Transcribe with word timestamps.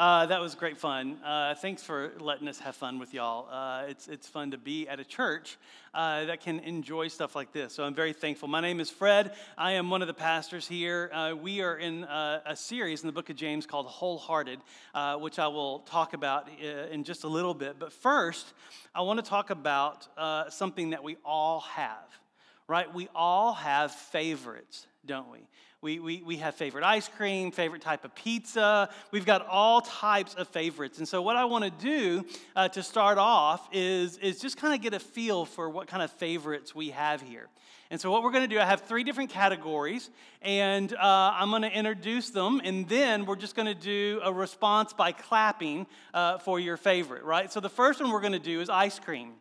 Uh, 0.00 0.24
that 0.24 0.40
was 0.40 0.54
great 0.54 0.78
fun. 0.78 1.18
Uh, 1.22 1.54
thanks 1.54 1.82
for 1.82 2.12
letting 2.20 2.48
us 2.48 2.58
have 2.58 2.74
fun 2.74 2.98
with 2.98 3.12
y'all. 3.12 3.46
Uh, 3.52 3.84
it's, 3.86 4.08
it's 4.08 4.26
fun 4.26 4.50
to 4.50 4.56
be 4.56 4.88
at 4.88 4.98
a 4.98 5.04
church 5.04 5.58
uh, 5.92 6.24
that 6.24 6.40
can 6.40 6.58
enjoy 6.60 7.06
stuff 7.06 7.36
like 7.36 7.52
this. 7.52 7.74
So 7.74 7.84
I'm 7.84 7.92
very 7.92 8.14
thankful. 8.14 8.48
My 8.48 8.62
name 8.62 8.80
is 8.80 8.88
Fred. 8.88 9.34
I 9.58 9.72
am 9.72 9.90
one 9.90 10.00
of 10.00 10.08
the 10.08 10.14
pastors 10.14 10.66
here. 10.66 11.10
Uh, 11.12 11.34
we 11.38 11.60
are 11.60 11.76
in 11.76 12.04
a, 12.04 12.42
a, 12.46 12.56
series 12.56 13.02
in 13.02 13.08
the 13.08 13.12
book 13.12 13.28
of 13.28 13.36
James 13.36 13.66
called 13.66 13.84
Wholehearted, 13.84 14.60
uh, 14.94 15.16
which 15.16 15.38
I 15.38 15.48
will 15.48 15.80
talk 15.80 16.14
about 16.14 16.48
in 16.58 17.04
just 17.04 17.24
a 17.24 17.28
little 17.28 17.52
bit. 17.52 17.76
But 17.78 17.92
first, 17.92 18.54
I 18.94 19.02
want 19.02 19.22
to 19.22 19.28
talk 19.28 19.50
about 19.50 20.08
something 20.50 20.90
that 20.90 21.04
we 21.04 21.18
all 21.26 21.60
have, 21.60 22.08
right? 22.66 22.90
We 22.94 23.10
all 23.14 23.52
have 23.52 23.92
favorites, 23.92 24.86
don't 25.04 25.30
we? 25.30 25.40
We, 25.82 25.98
we, 25.98 26.20
we 26.20 26.36
have 26.36 26.56
favorite 26.56 26.84
ice 26.84 27.08
cream, 27.08 27.50
favorite 27.50 27.80
type 27.80 28.04
of 28.04 28.14
pizza. 28.14 28.90
We've 29.12 29.24
got 29.24 29.46
all 29.46 29.80
types 29.80 30.34
of 30.34 30.46
favorites. 30.48 30.98
And 30.98 31.08
so, 31.08 31.22
what 31.22 31.36
I 31.36 31.46
want 31.46 31.64
to 31.64 31.70
do 31.70 32.26
uh, 32.54 32.68
to 32.68 32.82
start 32.82 33.16
off 33.16 33.66
is, 33.72 34.18
is 34.18 34.38
just 34.40 34.58
kind 34.58 34.74
of 34.74 34.82
get 34.82 34.92
a 34.92 34.98
feel 34.98 35.46
for 35.46 35.70
what 35.70 35.86
kind 35.86 36.02
of 36.02 36.10
favorites 36.10 36.74
we 36.74 36.90
have 36.90 37.22
here. 37.22 37.48
And 37.90 37.98
so, 37.98 38.10
what 38.10 38.22
we're 38.22 38.30
going 38.30 38.46
to 38.46 38.54
do, 38.54 38.60
I 38.60 38.66
have 38.66 38.82
three 38.82 39.04
different 39.04 39.30
categories, 39.30 40.10
and 40.42 40.92
uh, 40.92 40.98
I'm 41.00 41.48
going 41.48 41.62
to 41.62 41.72
introduce 41.72 42.28
them, 42.28 42.60
and 42.62 42.86
then 42.86 43.24
we're 43.24 43.36
just 43.36 43.56
going 43.56 43.64
to 43.64 43.74
do 43.74 44.20
a 44.22 44.30
response 44.30 44.92
by 44.92 45.12
clapping 45.12 45.86
uh, 46.12 46.36
for 46.36 46.60
your 46.60 46.76
favorite, 46.76 47.24
right? 47.24 47.50
So, 47.50 47.58
the 47.58 47.70
first 47.70 48.02
one 48.02 48.10
we're 48.10 48.20
going 48.20 48.32
to 48.34 48.38
do 48.38 48.60
is 48.60 48.68
ice 48.68 48.98
cream 48.98 49.32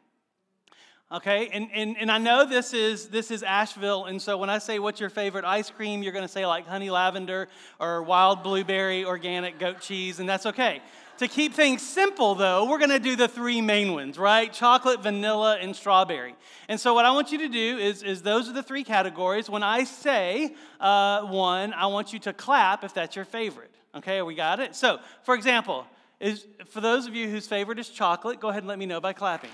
okay? 1.11 1.49
And, 1.51 1.69
and, 1.73 1.97
and 1.97 2.11
i 2.11 2.17
know 2.17 2.45
this 2.45 2.73
is 2.73 3.07
this 3.07 3.31
is 3.31 3.43
asheville 3.43 4.05
and 4.05 4.21
so 4.21 4.37
when 4.37 4.49
i 4.49 4.57
say 4.57 4.79
what's 4.79 4.99
your 4.99 5.09
favorite 5.09 5.45
ice 5.45 5.69
cream? 5.69 6.03
you're 6.03 6.13
going 6.13 6.25
to 6.25 6.31
say 6.31 6.45
like 6.45 6.67
honey 6.67 6.89
lavender 6.89 7.47
or 7.79 8.03
wild 8.03 8.43
blueberry 8.43 9.05
organic 9.05 9.59
goat 9.59 9.81
cheese 9.81 10.19
and 10.19 10.27
that's 10.27 10.45
okay. 10.45 10.81
To 11.17 11.27
keep 11.27 11.53
things 11.53 11.81
simple 11.81 12.35
though 12.35 12.69
we're 12.69 12.77
going 12.77 12.91
to 12.91 12.99
do 12.99 13.15
the 13.15 13.27
three 13.27 13.61
main 13.61 13.93
ones 13.93 14.17
right? 14.17 14.51
Chocolate 14.51 15.01
vanilla 15.01 15.57
and 15.59 15.75
strawberry. 15.75 16.35
And 16.67 16.79
so 16.79 16.93
what 16.93 17.05
i 17.05 17.11
want 17.11 17.31
you 17.31 17.39
to 17.39 17.49
do 17.49 17.77
is, 17.77 18.03
is 18.03 18.21
those 18.21 18.47
are 18.47 18.53
the 18.53 18.63
three 18.63 18.83
categories. 18.83 19.49
When 19.49 19.63
i 19.63 19.83
say 19.83 20.55
uh, 20.79 21.23
one 21.23 21.73
i 21.73 21.87
want 21.87 22.13
you 22.13 22.19
to 22.19 22.33
clap 22.33 22.83
if 22.83 22.93
that's 22.93 23.15
your 23.15 23.25
favorite. 23.25 23.71
Okay? 23.95 24.21
We 24.21 24.35
got 24.35 24.59
it? 24.59 24.75
So 24.75 24.99
for 25.23 25.35
example 25.35 25.85
is 26.19 26.45
for 26.67 26.81
those 26.81 27.07
of 27.07 27.15
you 27.15 27.29
whose 27.29 27.47
favorite 27.47 27.79
is 27.79 27.89
chocolate 27.89 28.41
go 28.41 28.49
ahead 28.49 28.61
and 28.61 28.67
let 28.67 28.77
me 28.77 28.85
know 28.85 28.99
by 28.99 29.13
clapping 29.13 29.51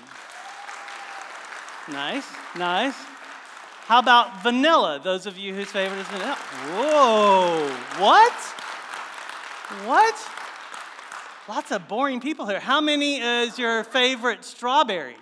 Nice, 1.92 2.26
nice. 2.58 2.96
How 3.86 4.00
about 4.00 4.42
vanilla? 4.42 5.00
Those 5.04 5.28
of 5.28 5.38
you 5.38 5.54
whose 5.54 5.70
favorite 5.70 6.00
is 6.00 6.08
vanilla. 6.08 6.36
Whoa, 6.36 7.70
what? 8.00 8.34
What? 9.86 10.16
Lots 11.48 11.72
of 11.72 11.88
boring 11.88 12.20
people 12.20 12.48
here. 12.48 12.60
How 12.60 12.82
many 12.82 13.18
is 13.18 13.60
your 13.60 13.84
favorite 13.84 14.44
strawberry? 14.44 15.18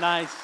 Nice, 0.00 0.34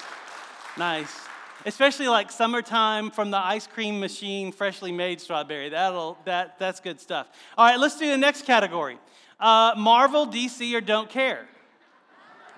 nice. 0.77 1.21
Especially 1.65 2.09
like 2.09 2.31
summertime 2.31 3.11
from 3.11 3.31
the 3.31 3.39
ice 3.39 3.67
cream 3.67 4.01
machine, 4.01 4.53
freshly 4.53 4.93
made 4.93 5.19
strawberry. 5.19 5.71
That'll, 5.71 6.19
that, 6.27 6.59
that's 6.59 6.81
good 6.81 7.01
stuff. 7.01 7.29
All 7.57 7.65
right, 7.65 7.79
let's 7.79 7.99
do 7.99 8.07
the 8.07 8.19
next 8.19 8.45
category 8.45 8.99
uh, 9.41 9.73
Marvel, 9.79 10.27
DC, 10.27 10.75
or 10.75 10.83
don't 10.83 11.09
care. 11.09 11.47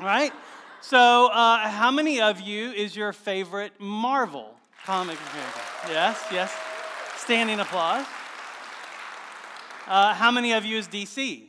All 0.00 0.06
right? 0.06 0.33
So, 0.80 1.28
uh, 1.32 1.69
how 1.69 1.91
many 1.91 2.20
of 2.20 2.41
you 2.41 2.70
is 2.70 2.94
your 2.94 3.12
favorite 3.12 3.72
Marvel 3.80 4.55
comic? 4.84 5.19
Yes, 5.88 6.22
yes. 6.30 6.55
Standing 7.16 7.58
applause. 7.58 8.06
Uh, 9.88 10.14
how 10.14 10.30
many 10.30 10.52
of 10.52 10.64
you 10.64 10.78
is 10.78 10.86
DC? 10.86 11.44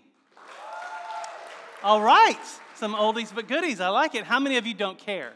All 1.83 2.01
right, 2.01 2.39
some 2.75 2.95
oldies 2.95 3.33
but 3.33 3.47
goodies. 3.47 3.79
I 3.79 3.89
like 3.89 4.15
it. 4.15 4.23
How 4.23 4.39
many 4.39 4.57
of 4.57 4.65
you 4.65 4.73
don't 4.73 4.97
care? 4.97 5.33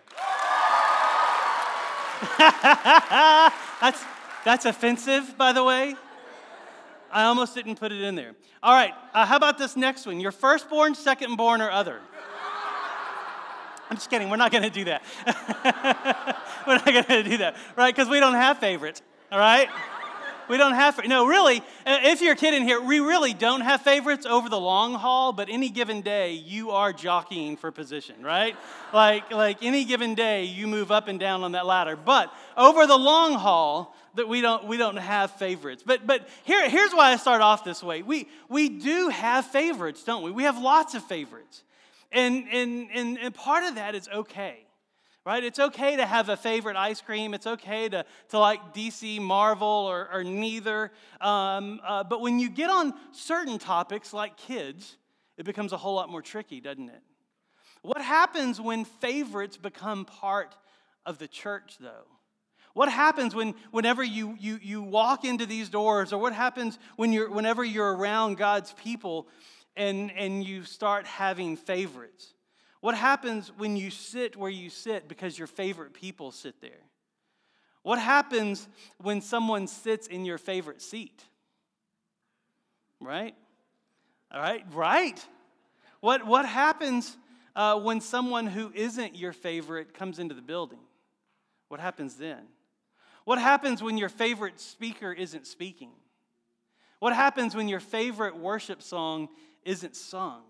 that's, 2.38 4.04
that's 4.44 4.66
offensive, 4.66 5.38
by 5.38 5.52
the 5.52 5.64
way. 5.64 5.96
I 7.12 7.24
almost 7.24 7.54
didn't 7.54 7.76
put 7.76 7.92
it 7.92 8.02
in 8.02 8.16
there. 8.16 8.34
All 8.64 8.74
right, 8.74 8.94
uh, 9.14 9.26
how 9.26 9.36
about 9.36 9.58
this 9.58 9.76
next 9.76 10.06
one? 10.06 10.20
Your 10.20 10.32
firstborn, 10.32 10.94
secondborn, 10.94 11.60
or 11.60 11.70
other? 11.70 12.00
I'm 13.92 13.98
just 13.98 14.10
kidding. 14.10 14.30
We're 14.30 14.38
not 14.38 14.54
going 14.54 14.64
to 14.64 14.70
do 14.70 14.86
that. 14.86 15.04
We're 16.66 16.76
not 16.76 16.86
going 16.86 17.24
to 17.24 17.24
do 17.24 17.38
that, 17.40 17.58
right? 17.76 17.94
Because 17.94 18.08
we 18.08 18.22
don't 18.22 18.36
have 18.36 18.58
favorites, 18.58 19.02
all 19.30 19.38
right? 19.38 19.68
We 20.48 20.56
don't 20.56 20.76
have, 20.76 21.06
no, 21.06 21.28
really, 21.28 21.62
if 21.86 22.22
you're 22.22 22.32
a 22.32 22.38
kid 22.38 22.54
in 22.54 22.64
here, 22.64 22.80
we 22.80 23.02
really 23.02 23.34
don't 23.34 23.60
have 23.60 23.82
favorites 23.82 24.26
over 24.26 24.48
the 24.48 24.60
long 24.60 24.94
haul, 24.94 25.34
but 25.34 25.50
any 25.50 25.68
given 25.68 26.00
day, 26.00 26.32
you 26.32 26.72
are 26.72 26.94
jockeying 26.94 27.58
for 27.58 27.70
position, 27.70 28.24
right? 28.24 28.56
Like, 28.94 29.30
like 29.30 29.58
any 29.62 29.84
given 29.84 30.16
day, 30.16 30.46
you 30.46 30.68
move 30.68 30.90
up 30.90 31.10
and 31.10 31.20
down 31.20 31.44
on 31.44 31.52
that 31.52 31.66
ladder. 31.66 31.98
But 31.98 32.34
over 32.56 32.88
the 32.88 32.98
long 32.98 33.34
haul, 33.34 33.94
that 34.16 34.30
we 34.30 34.40
don't, 34.40 34.68
we 34.68 34.78
don't 34.78 34.98
have 34.98 35.32
favorites. 35.32 35.84
But, 35.86 36.08
but 36.08 36.30
here, 36.46 36.70
here's 36.70 36.94
why 36.94 37.12
I 37.12 37.18
start 37.18 37.42
off 37.42 37.66
this 37.66 37.84
way. 37.84 38.04
We, 38.04 38.30
we 38.48 38.70
do 38.70 39.10
have 39.10 39.48
favorites, 39.48 40.06
don't 40.06 40.24
we? 40.24 40.32
We 40.32 40.44
have 40.44 40.58
lots 40.58 40.96
of 40.96 41.04
favorites. 41.04 41.64
And, 42.12 42.46
and, 42.52 42.90
and, 42.94 43.18
and 43.18 43.34
part 43.34 43.64
of 43.64 43.76
that 43.76 43.96
is 43.96 44.10
okay, 44.10 44.66
right? 45.26 45.44
It's 45.44 45.60
okay 45.60 45.96
to 45.96 46.06
have 46.06 46.30
a 46.30 46.36
favorite 46.36 46.76
ice 46.76 47.00
cream. 47.00 47.34
It's 47.34 47.48
okay 47.48 47.88
to, 47.90 48.06
to 48.30 48.40
like 48.40 48.74
DC, 48.74 49.22
Marvel, 49.22 49.68
or, 49.68 50.10
or 50.12 50.24
neither. 50.24 50.92
Um, 51.22 51.80
uh, 51.86 52.04
but 52.04 52.22
when 52.22 52.40
you 52.40 52.50
get 52.50 52.70
on 52.70 52.94
certain 53.12 53.60
topics 53.60 54.14
like 54.14 54.36
kids, 54.36 54.98
it 55.38 55.46
becomes 55.46 55.72
a 55.72 55.78
whole 55.78 55.96
lot 55.96 56.10
more 56.10 56.22
tricky, 56.22 56.60
doesn't 56.60 56.90
it? 56.90 57.02
What 57.82 58.02
happens 58.02 58.60
when 58.60 58.86
favorites 58.86 59.58
become 59.58 60.06
part 60.06 60.56
of 61.06 61.18
the 61.18 61.28
church, 61.28 61.78
though? 61.80 62.08
What 62.74 62.90
happens 62.90 63.36
when, 63.36 63.56
whenever 63.72 64.04
you, 64.04 64.36
you, 64.40 64.60
you 64.62 64.82
walk 64.82 65.26
into 65.26 65.46
these 65.46 65.70
doors, 65.70 66.14
or 66.14 66.22
what 66.22 66.34
happens 66.34 66.78
when 66.96 67.12
you're, 67.12 67.30
whenever 67.30 67.64
you're 67.64 67.96
around 67.96 68.38
God's 68.38 68.74
people 68.74 69.28
and, 69.76 70.12
and 70.12 70.44
you 70.44 70.64
start 70.64 71.06
having 71.06 71.58
favorites? 71.58 72.34
What 72.82 72.96
happens 72.96 73.52
when 73.58 73.78
you 73.78 73.92
sit 73.92 74.36
where 74.36 74.50
you 74.50 74.70
sit 74.70 75.08
because 75.08 75.38
your 75.38 75.48
favorite 75.48 75.94
people 75.94 76.32
sit 76.32 76.62
there? 76.62 76.82
What 77.84 78.00
happens 78.00 78.68
when 79.02 79.22
someone 79.22 79.68
sits 79.68 80.08
in 80.08 80.26
your 80.26 80.38
favorite 80.38 80.82
seat? 80.82 81.24
Right? 83.00 83.36
All 84.32 84.42
right, 84.42 84.64
right. 84.74 85.24
What, 86.00 86.26
what 86.26 86.46
happens 86.46 87.18
uh, 87.56 87.80
when 87.80 88.02
someone 88.02 88.48
who 88.48 88.72
isn't 88.74 89.16
your 89.16 89.34
favorite 89.34 89.94
comes 89.94 90.20
into 90.20 90.36
the 90.36 90.42
building? 90.42 90.80
What 91.68 91.80
happens 91.80 92.16
then? 92.16 92.48
What 93.26 93.40
happens 93.40 93.84
when 93.84 93.98
your 93.98 94.10
favorite 94.10 94.60
speaker 94.60 95.12
isn't 95.12 95.46
speaking? 95.46 95.92
What 97.00 97.14
happens 97.14 97.56
when 97.56 97.68
your 97.68 97.80
favorite 97.80 98.38
worship 98.38 98.82
song 98.82 99.30
isn't 99.64 99.96
sung. 99.96 100.44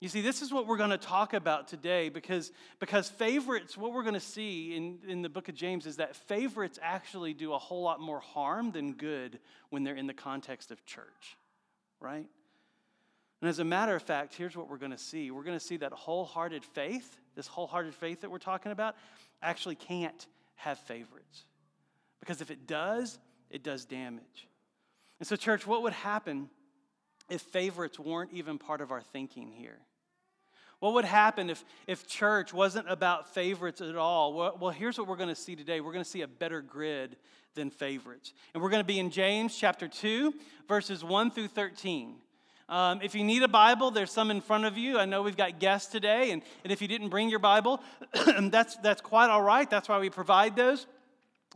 You 0.00 0.08
see, 0.08 0.22
this 0.22 0.40
is 0.40 0.50
what 0.50 0.66
we're 0.66 0.78
going 0.78 0.90
to 0.90 0.98
talk 0.98 1.34
about 1.34 1.68
today 1.68 2.08
because, 2.08 2.52
because 2.78 3.10
favorites, 3.10 3.76
what 3.76 3.92
we're 3.92 4.02
going 4.02 4.14
to 4.14 4.20
see 4.20 4.74
in, 4.74 4.98
in 5.06 5.20
the 5.20 5.28
book 5.28 5.50
of 5.50 5.54
James 5.54 5.84
is 5.84 5.96
that 5.96 6.16
favorites 6.16 6.78
actually 6.80 7.34
do 7.34 7.52
a 7.52 7.58
whole 7.58 7.82
lot 7.82 8.00
more 8.00 8.20
harm 8.20 8.72
than 8.72 8.94
good 8.94 9.38
when 9.68 9.84
they're 9.84 9.94
in 9.94 10.06
the 10.06 10.14
context 10.14 10.70
of 10.70 10.84
church, 10.86 11.36
right? 12.00 12.26
And 13.42 13.48
as 13.48 13.58
a 13.58 13.64
matter 13.64 13.94
of 13.94 14.02
fact, 14.02 14.34
here's 14.34 14.56
what 14.56 14.70
we're 14.70 14.78
going 14.78 14.90
to 14.90 14.98
see 14.98 15.30
we're 15.30 15.44
going 15.44 15.58
to 15.58 15.64
see 15.64 15.76
that 15.78 15.92
wholehearted 15.92 16.64
faith, 16.64 17.18
this 17.36 17.46
wholehearted 17.46 17.94
faith 17.94 18.22
that 18.22 18.30
we're 18.30 18.38
talking 18.38 18.72
about, 18.72 18.96
actually 19.42 19.74
can't 19.74 20.26
have 20.56 20.78
favorites. 20.78 21.44
Because 22.20 22.40
if 22.40 22.50
it 22.50 22.66
does, 22.66 23.18
it 23.50 23.62
does 23.62 23.84
damage. 23.84 24.48
And 25.18 25.26
so, 25.26 25.36
church, 25.36 25.66
what 25.66 25.82
would 25.82 25.92
happen 25.92 26.48
if 27.30 27.40
favorites 27.40 27.98
weren't 27.98 28.32
even 28.32 28.58
part 28.58 28.80
of 28.80 28.90
our 28.90 29.02
thinking 29.02 29.50
here? 29.50 29.78
What 30.80 30.94
would 30.94 31.04
happen 31.04 31.50
if, 31.50 31.62
if 31.86 32.08
church 32.08 32.54
wasn't 32.54 32.90
about 32.90 33.34
favorites 33.34 33.80
at 33.80 33.96
all? 33.96 34.32
Well, 34.32 34.56
well 34.60 34.70
here's 34.70 34.98
what 34.98 35.06
we're 35.06 35.16
going 35.16 35.28
to 35.28 35.34
see 35.34 35.54
today. 35.54 35.80
We're 35.80 35.92
going 35.92 36.04
to 36.04 36.10
see 36.10 36.22
a 36.22 36.28
better 36.28 36.62
grid 36.62 37.16
than 37.54 37.70
favorites. 37.70 38.32
And 38.54 38.62
we're 38.62 38.70
going 38.70 38.80
to 38.82 38.86
be 38.86 38.98
in 38.98 39.10
James 39.10 39.56
chapter 39.56 39.88
2, 39.88 40.32
verses 40.68 41.04
1 41.04 41.30
through 41.32 41.48
13. 41.48 42.14
Um, 42.70 43.00
if 43.02 43.14
you 43.14 43.24
need 43.24 43.42
a 43.42 43.48
Bible, 43.48 43.90
there's 43.90 44.12
some 44.12 44.30
in 44.30 44.40
front 44.40 44.64
of 44.64 44.78
you. 44.78 44.98
I 44.98 45.04
know 45.04 45.22
we've 45.22 45.36
got 45.36 45.58
guests 45.58 45.90
today, 45.90 46.30
and, 46.30 46.40
and 46.62 46.72
if 46.72 46.80
you 46.80 46.88
didn't 46.88 47.08
bring 47.08 47.28
your 47.28 47.40
Bible, 47.40 47.82
that's, 48.42 48.76
that's 48.76 49.00
quite 49.00 49.28
all 49.28 49.42
right. 49.42 49.68
That's 49.68 49.88
why 49.88 49.98
we 49.98 50.08
provide 50.08 50.56
those. 50.56 50.86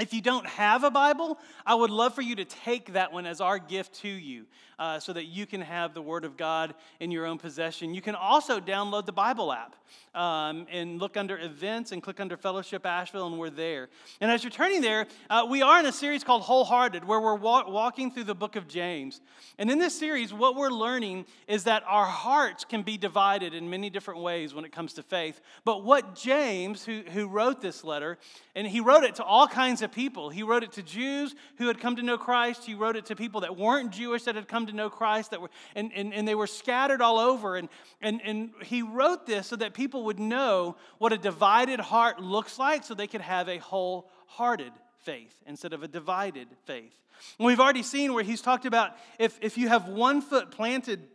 If 0.00 0.12
you 0.12 0.20
don't 0.20 0.46
have 0.46 0.82
a 0.82 0.91
Bible, 0.91 1.38
I 1.64 1.76
would 1.76 1.91
love 1.91 2.17
for 2.17 2.23
you 2.23 2.35
to 2.35 2.44
take 2.44 2.94
that 2.94 3.12
one 3.12 3.26
as 3.26 3.41
our 3.41 3.61
gift 3.61 3.94
to 4.00 4.08
you 4.08 4.46
uh, 4.76 4.99
so 4.99 5.12
that 5.12 5.26
you 5.26 5.46
can 5.46 5.61
have 5.61 5.94
the 5.94 6.02
Word 6.02 6.25
of 6.25 6.37
God 6.37 6.75
in 6.99 7.12
your 7.12 7.26
own 7.26 7.38
possession. 7.38 7.94
You 7.94 8.02
can 8.02 8.17
also 8.17 8.58
download 8.58 9.06
the 9.06 9.12
Bible 9.12 9.52
app 9.52 9.76
um, 10.12 10.67
and 10.70 10.99
look 10.99 11.17
under 11.17 11.38
events 11.38 11.93
and 11.93 12.02
click 12.02 12.19
under 12.19 12.37
Fellowship 12.37 12.85
Asheville, 12.85 13.29
and 13.29 13.38
we're 13.38 13.50
there. 13.50 13.88
And 14.20 14.32
as 14.32 14.43
you're 14.43 14.50
turning 14.50 14.81
there, 14.81 15.06
uh, 15.31 15.46
we 15.49 15.62
are 15.62 15.79
in 15.79 15.87
a 15.87 15.93
series 15.93 16.25
called 16.25 16.43
Wholehearted, 16.43 17.05
where 17.05 17.20
we're 17.20 17.37
wa- 17.37 17.69
walking 17.69 18.11
through 18.11 18.25
the 18.25 18.35
book 18.35 18.56
of 18.56 18.67
James. 18.67 19.20
And 19.58 19.70
in 19.70 19.79
this 19.79 19.97
series, 19.97 20.32
what 20.32 20.56
we're 20.56 20.70
learning 20.70 21.26
is 21.47 21.64
that 21.64 21.85
our 21.87 22.06
hearts 22.06 22.64
can 22.64 22.82
be 22.82 22.97
divided 22.97 23.55
in 23.55 23.70
many 23.70 23.90
different 23.90 24.23
ways 24.23 24.55
when 24.55 24.64
it 24.64 24.73
comes 24.73 24.94
to 24.94 25.05
faith. 25.05 25.40
But 25.64 25.85
what 25.85 26.17
James, 26.17 26.85
who, 26.85 27.02
who 27.12 27.29
wrote 27.29 27.61
this 27.61 27.85
letter, 27.85 28.19
and 28.56 28.67
he 28.67 28.81
wrote 28.81 29.05
it 29.05 29.17
to 29.17 29.25
all 29.25 29.47
kinds 29.47 29.82
of 29.82 29.84
people, 29.89 30.31
he 30.31 30.43
wrote 30.43 30.63
it 30.63 30.73
to 30.73 30.83
Jews 30.83 31.35
who 31.59 31.67
had 31.67 31.81
come 31.81 31.97
to 31.97 32.03
know 32.03 32.19
Christ, 32.19 32.65
he 32.65 32.75
wrote 32.75 32.97
it 32.97 33.07
to 33.07 33.17
people 33.17 33.43
that 33.43 33.57
weren't 33.57 33.91
Jewish 33.91 34.25
that 34.25 34.35
had 34.35 34.49
come 34.49 34.67
to 34.67 34.73
know 34.73 34.91
Christ, 34.91 35.31
that 35.31 35.41
were, 35.41 35.51
and, 35.75 35.93
and, 35.95 36.13
and 36.13 36.27
they 36.27 36.35
were 36.35 36.47
scattered 36.47 37.01
all 37.01 37.19
over. 37.19 37.57
And, 37.57 37.69
and, 38.01 38.21
and 38.25 38.51
he 38.63 38.83
wrote 38.83 39.27
this 39.27 39.47
so 39.47 39.57
that 39.57 39.75
people 39.75 40.05
would 40.05 40.19
know 40.19 40.77
what 40.99 41.13
a 41.13 41.19
divided 41.19 41.81
heart 41.81 42.21
looks 42.21 42.59
like 42.59 42.85
so 42.85 42.95
they 42.95 43.07
could 43.07 43.21
have 43.21 43.49
a 43.49 43.59
wholehearted 43.59 44.73
faith 45.03 45.35
instead 45.47 45.73
of 45.73 45.83
a 45.83 45.89
divided 45.89 46.49
faith. 46.65 46.95
And 47.39 47.47
we've 47.47 47.61
already 47.61 47.83
seen 47.83 48.13
where 48.13 48.25
he's 48.25 48.41
talked 48.41 48.67
about 48.67 48.97
if, 49.19 49.39
if 49.41 49.57
you 49.57 49.69
have 49.69 49.89
one 49.89 50.21
foot 50.21 50.51
planted 50.51 51.09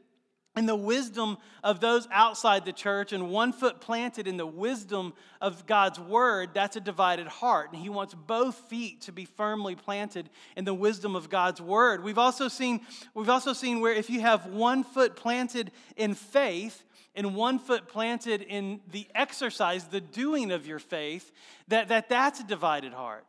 in 0.56 0.66
the 0.66 0.76
wisdom 0.76 1.38
of 1.64 1.80
those 1.80 2.08
outside 2.12 2.66
the 2.66 2.74
church 2.74 3.14
and 3.14 3.30
one 3.30 3.54
foot 3.54 3.80
planted 3.80 4.28
in 4.28 4.38
the 4.38 4.46
wisdom 4.46 5.14
of 5.40 5.66
God's 5.66 6.00
word, 6.00 6.50
that's 6.54 6.76
a 6.76 6.82
divided 6.82 7.28
heart. 7.28 7.72
And 7.72 7.82
he 7.82 7.90
wants 7.90 8.14
both 8.14 8.56
feet 8.70 9.02
to 9.02 9.12
be 9.12 9.26
firmly 9.26 9.76
planted 9.76 10.30
in 10.56 10.66
the 10.66 10.74
wisdom 10.74 11.16
of 11.16 11.30
God's 11.30 11.62
word. 11.62 12.04
We've 12.04 12.18
also 12.18 12.48
seen, 12.48 12.82
we've 13.14 13.30
also 13.30 13.54
seen 13.54 13.80
where 13.80 13.94
if 13.94 14.10
you 14.10 14.22
have 14.22 14.48
one 14.48 14.84
foot 14.84 15.16
planted 15.16 15.72
in 15.96 16.14
faith, 16.14 16.84
and 17.16 17.36
one 17.36 17.60
foot 17.60 17.88
planted 17.88 18.42
in 18.44 18.80
the 18.92 19.08
exercise, 19.14 19.86
the 19.86 20.00
doing 20.00 20.52
of 20.52 20.66
your 20.66 20.80
faith, 20.80 21.32
that, 21.68 21.90
that 21.90 22.08
that's 22.08 22.40
a 22.40 22.44
divided 22.44 22.94
heart. 22.94 23.26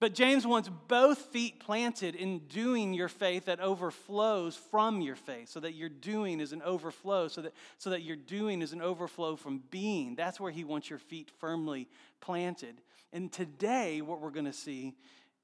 But 0.00 0.14
James 0.14 0.46
wants 0.46 0.70
both 0.86 1.18
feet 1.18 1.58
planted 1.58 2.14
in 2.14 2.40
doing 2.40 2.94
your 2.94 3.08
faith 3.08 3.46
that 3.46 3.58
overflows 3.58 4.54
from 4.54 5.00
your 5.00 5.16
faith, 5.16 5.48
so 5.48 5.58
that 5.60 5.74
your 5.74 5.88
doing 5.88 6.40
is 6.40 6.52
an 6.52 6.62
overflow, 6.62 7.26
so 7.26 7.42
that, 7.42 7.52
so 7.78 7.90
that 7.90 8.02
your 8.02 8.14
doing 8.14 8.62
is 8.62 8.72
an 8.72 8.80
overflow 8.80 9.34
from 9.34 9.62
being. 9.70 10.14
That's 10.14 10.38
where 10.38 10.52
he 10.52 10.62
wants 10.62 10.88
your 10.88 11.00
feet 11.00 11.32
firmly 11.40 11.88
planted. 12.20 12.80
And 13.12 13.32
today, 13.32 14.00
what 14.00 14.20
we're 14.20 14.30
going 14.30 14.44
to 14.44 14.52
see 14.52 14.94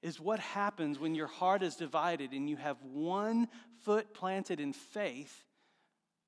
is 0.03 0.21
what 0.21 0.39
happens 0.39 1.01
when 1.01 1.15
your 1.15 1.27
heart 1.27 1.63
is 1.63 1.75
divided 1.77 2.33
and 2.33 2.49
you 2.49 2.57
have 2.57 2.77
one 2.83 3.49
foot 3.81 4.15
planted 4.15 4.61
in 4.61 4.73
faith 4.73 5.45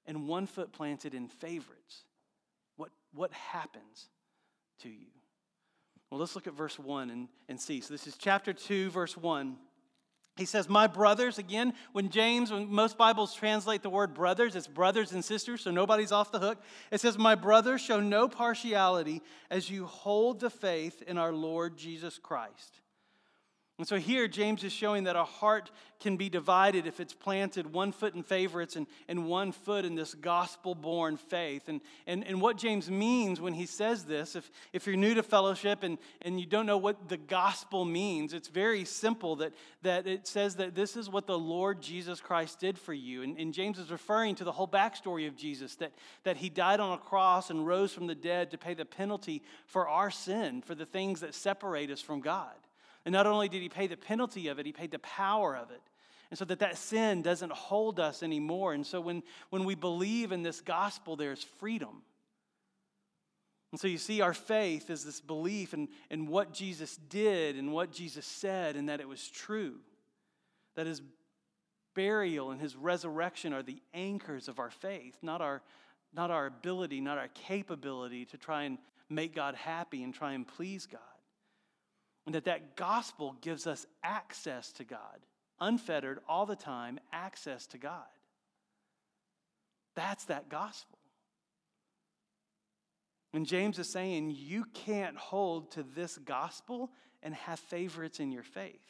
and 0.07 0.27
one 0.27 0.47
foot 0.47 0.73
planted 0.73 1.15
in 1.15 1.29
favorites. 1.29 2.05
What, 2.77 2.91
what 3.13 3.33
happens 3.33 4.09
to 4.81 4.89
you? 4.89 5.16
Well, 6.17 6.23
let's 6.23 6.35
look 6.35 6.47
at 6.47 6.55
verse 6.55 6.79
1 6.79 7.11
and, 7.11 7.29
and 7.47 7.61
see. 7.61 7.83
So, 7.83 7.93
this 7.93 8.07
is 8.07 8.17
chapter 8.17 8.55
2, 8.55 8.89
verse 8.89 9.19
1. 9.19 9.55
He 10.39 10.47
says, 10.47 10.67
My 10.67 10.87
brothers, 10.87 11.37
again, 11.37 11.75
when 11.93 12.09
James, 12.09 12.51
when 12.51 12.73
most 12.73 12.97
Bibles 12.97 13.35
translate 13.35 13.83
the 13.83 13.91
word 13.91 14.15
brothers, 14.15 14.57
it's 14.57 14.67
brothers 14.67 15.13
and 15.13 15.23
sisters, 15.23 15.61
so 15.61 15.71
nobody's 15.71 16.13
off 16.13 16.33
the 16.33 16.39
hook. 16.39 16.63
It 16.91 17.03
says, 17.03 17.19
My 17.19 17.35
brothers, 17.35 17.83
show 17.83 18.01
no 18.01 18.29
partiality 18.29 19.21
as 19.51 19.69
you 19.69 19.85
hold 19.85 20.41
the 20.41 20.49
faith 20.49 21.03
in 21.07 21.19
our 21.19 21.35
Lord 21.35 21.77
Jesus 21.77 22.17
Christ. 22.17 22.81
And 23.79 23.87
so 23.87 23.99
here, 23.99 24.27
James 24.27 24.65
is 24.65 24.73
showing 24.73 25.05
that 25.05 25.17
a 25.17 25.25
heart 25.25 25.71
can 26.01 26.17
be 26.17 26.31
divided 26.31 26.87
if 26.87 26.99
it's 26.99 27.13
planted 27.13 27.71
one 27.71 27.93
foot 27.93 28.15
in 28.15 28.23
favorites 28.23 28.75
and, 28.75 28.87
and 29.07 29.27
one 29.27 29.53
foot 29.53 29.85
in 29.85 29.95
this 29.95 30.15
gospel 30.15 30.75
born 30.75 31.19
faith. 31.19 31.69
And, 31.69 31.83
and, 32.07 32.27
and 32.27 32.41
what 32.41 32.57
James 32.57 32.91
means 32.91 33.39
when 33.39 33.53
he 33.53 33.67
says 33.67 34.05
this, 34.05 34.35
if, 34.35 34.51
if 34.73 34.87
you're 34.87 34.97
new 34.97 35.13
to 35.13 35.23
fellowship 35.23 35.83
and, 35.83 35.99
and 36.23 36.41
you 36.41 36.47
don't 36.47 36.65
know 36.65 36.79
what 36.79 37.11
the 37.11 37.19
gospel 37.19 37.85
means, 37.85 38.33
it's 38.33 38.49
very 38.49 38.87
simple 38.87 39.37
that, 39.37 39.53
that 39.83 40.07
it 40.07 40.27
says 40.27 40.57
that 40.57 40.75
this 40.75 40.97
is 40.97 41.11
what 41.11 41.27
the 41.27 41.39
Lord 41.39 41.83
Jesus 41.83 42.19
Christ 42.19 42.59
did 42.59 42.79
for 42.79 42.95
you. 42.95 43.23
And, 43.23 43.39
and 43.39 43.53
James 43.53 43.79
is 43.79 43.91
referring 43.91 44.37
to 44.37 44.45
the 44.45 44.53
whole 44.53 44.69
backstory 44.69 45.29
of 45.29 45.37
Jesus 45.37 45.75
that, 45.77 45.93
that 46.25 46.39
he 46.39 46.49
died 46.49 46.81
on 46.81 46.93
a 46.95 46.99
cross 46.99 47.51
and 47.51 47.67
rose 47.67 47.93
from 47.93 48.07
the 48.07 48.15
dead 48.15 48.51
to 48.53 48.59
pay 48.59 48.73
the 48.73 48.87
penalty 48.87 49.43
for 49.67 49.87
our 49.87 50.11
sin, 50.11 50.63
for 50.63 50.75
the 50.75 50.87
things 50.87 51.21
that 51.21 51.35
separate 51.35 51.91
us 51.91 52.01
from 52.01 52.23
God. 52.23 52.55
And 53.07 53.13
not 53.13 53.27
only 53.27 53.49
did 53.49 53.63
he 53.63 53.69
pay 53.69 53.87
the 53.87 53.97
penalty 53.97 54.49
of 54.49 54.59
it, 54.59 54.67
he 54.67 54.73
paid 54.73 54.91
the 54.91 54.99
power 54.99 55.57
of 55.57 55.71
it. 55.71 55.81
And 56.29 56.37
so 56.37 56.45
that 56.47 56.59
that 56.59 56.77
sin 56.77 57.23
doesn't 57.23 57.53
hold 57.53 58.01
us 58.01 58.25
anymore. 58.25 58.73
And 58.73 58.85
so 58.85 59.01
when, 59.01 59.23
when 59.51 59.65
we 59.65 59.77
believe 59.77 60.33
in 60.33 60.43
this 60.43 60.61
gospel, 60.61 61.15
there's 61.15 61.45
freedom. 61.61 62.03
And 63.71 63.81
so 63.81 63.87
you 63.87 63.99
see, 63.99 64.21
our 64.23 64.35
faith 64.35 64.91
is 64.91 65.05
this 65.05 65.21
belief 65.21 65.73
in, 65.73 65.89
in 66.11 66.27
what 66.27 66.53
Jesus 66.53 66.97
did 66.97 67.55
and 67.55 67.73
what 67.73 67.93
Jesus 67.93 68.27
said 68.27 68.75
and 68.75 68.89
that 68.89 69.01
it 69.01 69.07
was 69.07 69.29
true. 69.29 69.77
That 70.75 70.89
his 70.89 71.01
burial 71.95 72.51
and 72.51 72.61
his 72.61 72.75
resurrection 72.75 73.53
are 73.53 73.63
the 73.63 73.81
anchors 73.95 74.49
of 74.49 74.59
our 74.59 74.71
faith, 74.71 75.17
not 75.23 75.41
our, 75.41 75.63
not 76.13 76.33
our 76.33 76.47
ability, 76.47 77.01
not 77.01 77.19
our 77.19 77.29
capability 77.29 78.25
to 78.27 78.37
try 78.37 78.65
and 78.65 78.79
make 79.09 79.33
God 79.33 79.55
happy 79.55 80.03
and 80.03 80.13
try 80.13 80.33
and 80.33 80.45
please 80.45 80.87
God. 80.87 81.01
And 82.27 82.35
that 82.35 82.45
that 82.45 82.77
gospel 82.77 83.37
gives 83.41 83.67
us 83.67 83.87
access 84.03 84.73
to 84.73 84.85
God, 84.85 85.25
unfettered 85.61 86.19
all 86.29 86.45
the 86.45 86.57
time, 86.57 86.99
access 87.13 87.67
to 87.69 87.79
God. 87.79 88.03
That's 89.95 90.25
that 90.25 90.49
gospel. 90.49 90.99
And 93.33 93.47
James 93.47 93.79
is 93.79 93.89
saying 93.89 94.35
you 94.37 94.65
can't 94.75 95.17
hold 95.17 95.71
to 95.73 95.85
this 95.95 96.19
gospel 96.19 96.91
and 97.23 97.35
have 97.35 97.59
favorites 97.59 98.19
in 98.19 98.33
your 98.33 98.43
faith. 98.43 98.81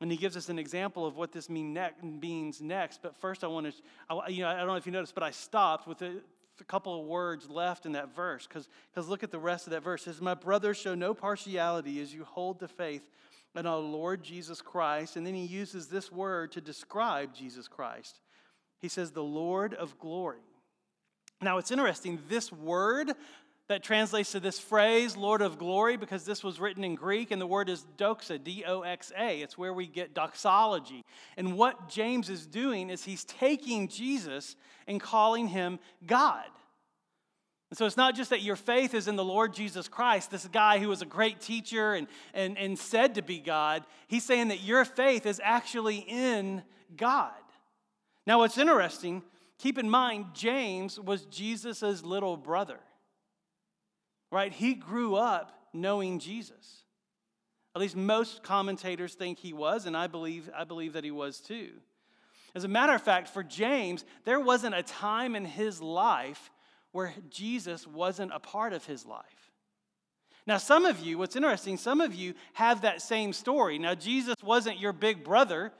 And 0.00 0.10
he 0.10 0.16
gives 0.16 0.36
us 0.36 0.48
an 0.48 0.58
example 0.58 1.06
of 1.06 1.16
what 1.16 1.30
this 1.30 1.50
mean 1.50 1.74
ne- 1.74 1.90
means 2.02 2.60
next. 2.60 3.02
But 3.02 3.16
first, 3.16 3.44
I 3.44 3.48
want 3.48 3.66
to, 3.66 3.72
I, 4.08 4.28
you 4.28 4.42
know, 4.42 4.48
I 4.48 4.56
don't 4.56 4.68
know 4.68 4.74
if 4.74 4.86
you 4.86 4.92
noticed, 4.92 5.14
but 5.14 5.22
I 5.22 5.30
stopped 5.30 5.86
with 5.86 6.00
a, 6.02 6.16
a 6.60 6.64
couple 6.64 7.00
of 7.00 7.06
words 7.06 7.48
left 7.48 7.86
in 7.86 7.92
that 7.92 8.14
verse 8.14 8.46
because 8.46 8.68
because 8.92 9.08
look 9.08 9.22
at 9.22 9.30
the 9.30 9.38
rest 9.38 9.66
of 9.66 9.72
that 9.72 9.82
verse. 9.82 10.02
It 10.02 10.12
says, 10.12 10.20
My 10.20 10.34
brothers, 10.34 10.76
show 10.76 10.94
no 10.94 11.14
partiality 11.14 12.00
as 12.00 12.14
you 12.14 12.24
hold 12.24 12.60
the 12.60 12.68
faith 12.68 13.02
in 13.56 13.66
our 13.66 13.78
Lord 13.78 14.22
Jesus 14.22 14.62
Christ. 14.62 15.16
And 15.16 15.26
then 15.26 15.34
he 15.34 15.44
uses 15.44 15.88
this 15.88 16.10
word 16.12 16.52
to 16.52 16.60
describe 16.60 17.34
Jesus 17.34 17.68
Christ. 17.68 18.20
He 18.80 18.88
says, 18.88 19.10
The 19.10 19.22
Lord 19.22 19.74
of 19.74 19.98
glory. 19.98 20.40
Now 21.42 21.56
it's 21.56 21.70
interesting, 21.70 22.18
this 22.28 22.52
word 22.52 23.12
that 23.70 23.84
translates 23.84 24.32
to 24.32 24.40
this 24.40 24.58
phrase, 24.58 25.16
Lord 25.16 25.40
of 25.40 25.56
glory, 25.56 25.96
because 25.96 26.24
this 26.24 26.42
was 26.42 26.58
written 26.58 26.82
in 26.82 26.96
Greek, 26.96 27.30
and 27.30 27.40
the 27.40 27.46
word 27.46 27.68
is 27.68 27.86
doxa, 27.96 28.42
D 28.42 28.64
O 28.66 28.82
X 28.82 29.12
A. 29.16 29.40
It's 29.42 29.56
where 29.56 29.72
we 29.72 29.86
get 29.86 30.12
doxology. 30.12 31.04
And 31.36 31.56
what 31.56 31.88
James 31.88 32.28
is 32.28 32.46
doing 32.46 32.90
is 32.90 33.04
he's 33.04 33.22
taking 33.22 33.86
Jesus 33.86 34.56
and 34.88 35.00
calling 35.00 35.46
him 35.46 35.78
God. 36.04 36.46
And 37.70 37.78
so 37.78 37.86
it's 37.86 37.96
not 37.96 38.16
just 38.16 38.30
that 38.30 38.42
your 38.42 38.56
faith 38.56 38.92
is 38.92 39.06
in 39.06 39.14
the 39.14 39.22
Lord 39.22 39.54
Jesus 39.54 39.86
Christ, 39.86 40.32
this 40.32 40.48
guy 40.48 40.80
who 40.80 40.88
was 40.88 41.00
a 41.00 41.06
great 41.06 41.40
teacher 41.40 41.94
and, 41.94 42.08
and, 42.34 42.58
and 42.58 42.76
said 42.76 43.14
to 43.14 43.22
be 43.22 43.38
God. 43.38 43.84
He's 44.08 44.24
saying 44.24 44.48
that 44.48 44.64
your 44.64 44.84
faith 44.84 45.26
is 45.26 45.40
actually 45.44 45.98
in 46.08 46.64
God. 46.96 47.30
Now, 48.26 48.40
what's 48.40 48.58
interesting, 48.58 49.22
keep 49.58 49.78
in 49.78 49.88
mind, 49.88 50.26
James 50.34 50.98
was 50.98 51.24
Jesus' 51.26 52.02
little 52.02 52.36
brother 52.36 52.80
right? 54.30 54.52
He 54.52 54.74
grew 54.74 55.16
up 55.16 55.52
knowing 55.72 56.18
Jesus. 56.18 56.84
At 57.74 57.80
least 57.80 57.96
most 57.96 58.42
commentators 58.42 59.14
think 59.14 59.38
he 59.38 59.52
was, 59.52 59.86
and 59.86 59.96
I 59.96 60.06
believe, 60.06 60.50
I 60.56 60.64
believe 60.64 60.94
that 60.94 61.04
he 61.04 61.10
was 61.10 61.40
too. 61.40 61.70
As 62.54 62.64
a 62.64 62.68
matter 62.68 62.94
of 62.94 63.02
fact, 63.02 63.28
for 63.28 63.44
James, 63.44 64.04
there 64.24 64.40
wasn't 64.40 64.74
a 64.74 64.82
time 64.82 65.36
in 65.36 65.44
his 65.44 65.80
life 65.80 66.50
where 66.92 67.14
Jesus 67.28 67.86
wasn't 67.86 68.32
a 68.34 68.40
part 68.40 68.72
of 68.72 68.84
his 68.86 69.06
life. 69.06 69.52
Now, 70.46 70.56
some 70.56 70.84
of 70.84 70.98
you, 70.98 71.16
what's 71.18 71.36
interesting, 71.36 71.76
some 71.76 72.00
of 72.00 72.12
you 72.12 72.34
have 72.54 72.80
that 72.80 73.02
same 73.02 73.32
story. 73.32 73.78
Now, 73.78 73.94
Jesus 73.94 74.34
wasn't 74.42 74.80
your 74.80 74.92
big 74.92 75.22
brother, 75.22 75.70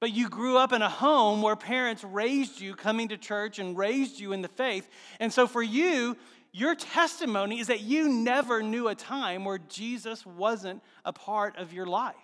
but 0.00 0.12
you 0.12 0.28
grew 0.28 0.56
up 0.56 0.72
in 0.72 0.82
a 0.82 0.88
home 0.88 1.42
where 1.42 1.54
parents 1.54 2.02
raised 2.02 2.60
you 2.60 2.74
coming 2.74 3.08
to 3.08 3.16
church 3.16 3.60
and 3.60 3.78
raised 3.78 4.18
you 4.18 4.32
in 4.32 4.42
the 4.42 4.48
faith. 4.48 4.88
And 5.20 5.32
so 5.32 5.46
for 5.46 5.62
you, 5.62 6.16
your 6.52 6.74
testimony 6.74 7.60
is 7.60 7.68
that 7.68 7.80
you 7.80 8.08
never 8.08 8.62
knew 8.62 8.88
a 8.88 8.94
time 8.94 9.44
where 9.44 9.58
Jesus 9.58 10.26
wasn't 10.26 10.82
a 11.04 11.12
part 11.12 11.56
of 11.56 11.72
your 11.72 11.86
life, 11.86 12.14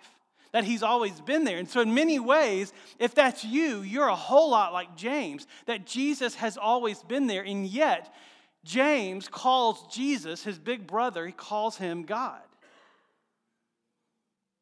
that 0.51 0.63
he's 0.63 0.83
always 0.83 1.19
been 1.19 1.43
there. 1.43 1.57
And 1.57 1.67
so, 1.67 1.81
in 1.81 1.95
many 1.95 2.19
ways, 2.19 2.71
if 2.99 3.15
that's 3.15 3.43
you, 3.43 3.81
you're 3.81 4.07
a 4.07 4.15
whole 4.15 4.51
lot 4.51 4.71
like 4.71 4.95
James, 4.95 5.47
that 5.65 5.87
Jesus 5.87 6.35
has 6.35 6.57
always 6.57 7.01
been 7.01 7.25
there. 7.25 7.41
And 7.41 7.65
yet, 7.65 8.13
James 8.63 9.27
calls 9.27 9.93
Jesus, 9.93 10.43
his 10.43 10.59
big 10.59 10.85
brother, 10.85 11.25
he 11.25 11.33
calls 11.33 11.77
him 11.77 12.03
God. 12.03 12.41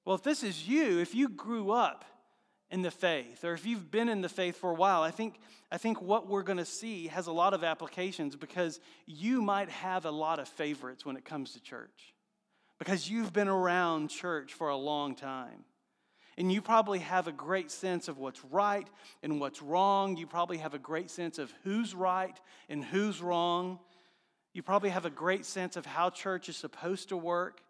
Well, 0.05 0.15
if 0.15 0.24
this 0.24 0.43
is 0.43 0.65
you, 0.65 1.00
if 1.00 1.13
you 1.13 1.27
grew 1.27 1.71
up 1.71 2.05
in 2.69 2.81
the 2.81 2.91
faith, 2.91 3.45
or 3.45 3.53
if 3.53 3.65
you've 3.65 3.89
been 3.89 4.09
in 4.09 4.21
the 4.21 4.29
faith 4.29 4.57
for 4.57 4.69
a 4.69 4.75
while, 4.75 5.01
I 5.01 5.12
think, 5.12 5.39
I 5.71 5.77
think 5.77 6.01
what 6.01 6.27
we're 6.27 6.43
going 6.43 6.57
to 6.57 6.65
see 6.65 7.07
has 7.07 7.27
a 7.27 7.31
lot 7.31 7.53
of 7.53 7.63
applications 7.63 8.36
because 8.36 8.81
you 9.05 9.41
might 9.41 9.69
have 9.69 10.05
a 10.05 10.12
lot 10.12 10.39
of 10.39 10.50
favorites 10.50 11.05
when 11.05 11.15
it 11.15 11.24
comes 11.24 11.53
to 11.53 11.62
church. 11.62 12.13
Because 12.77 13.09
you've 13.09 13.33
been 13.33 13.47
around 13.47 14.09
church 14.09 14.53
for 14.53 14.69
a 14.69 14.75
long 14.75 15.15
time. 15.15 15.63
And 16.38 16.51
you 16.51 16.62
probably 16.62 17.00
have 17.00 17.27
a 17.27 17.31
great 17.31 17.71
sense 17.71 18.07
of 18.07 18.19
what's 18.19 18.43
right 18.45 18.88
and 19.24 19.39
what's 19.39 19.62
wrong. 19.62 20.17
You 20.17 20.27
probably 20.27 20.57
have 20.57 20.75
a 20.75 20.79
great 20.79 21.09
sense 21.09 21.39
of 21.39 21.51
who's 21.63 21.95
right 21.95 22.39
and 22.69 22.83
who's 22.83 23.21
wrong. 23.21 23.79
You 24.53 24.62
probably 24.62 24.89
have 24.89 25.05
a 25.05 25.09
great 25.09 25.45
sense 25.45 25.77
of 25.77 25.86
how 25.86 26.12
church 26.12 26.50
is 26.50 26.57
supposed 26.57 27.09
to 27.09 27.17
work 27.17 27.62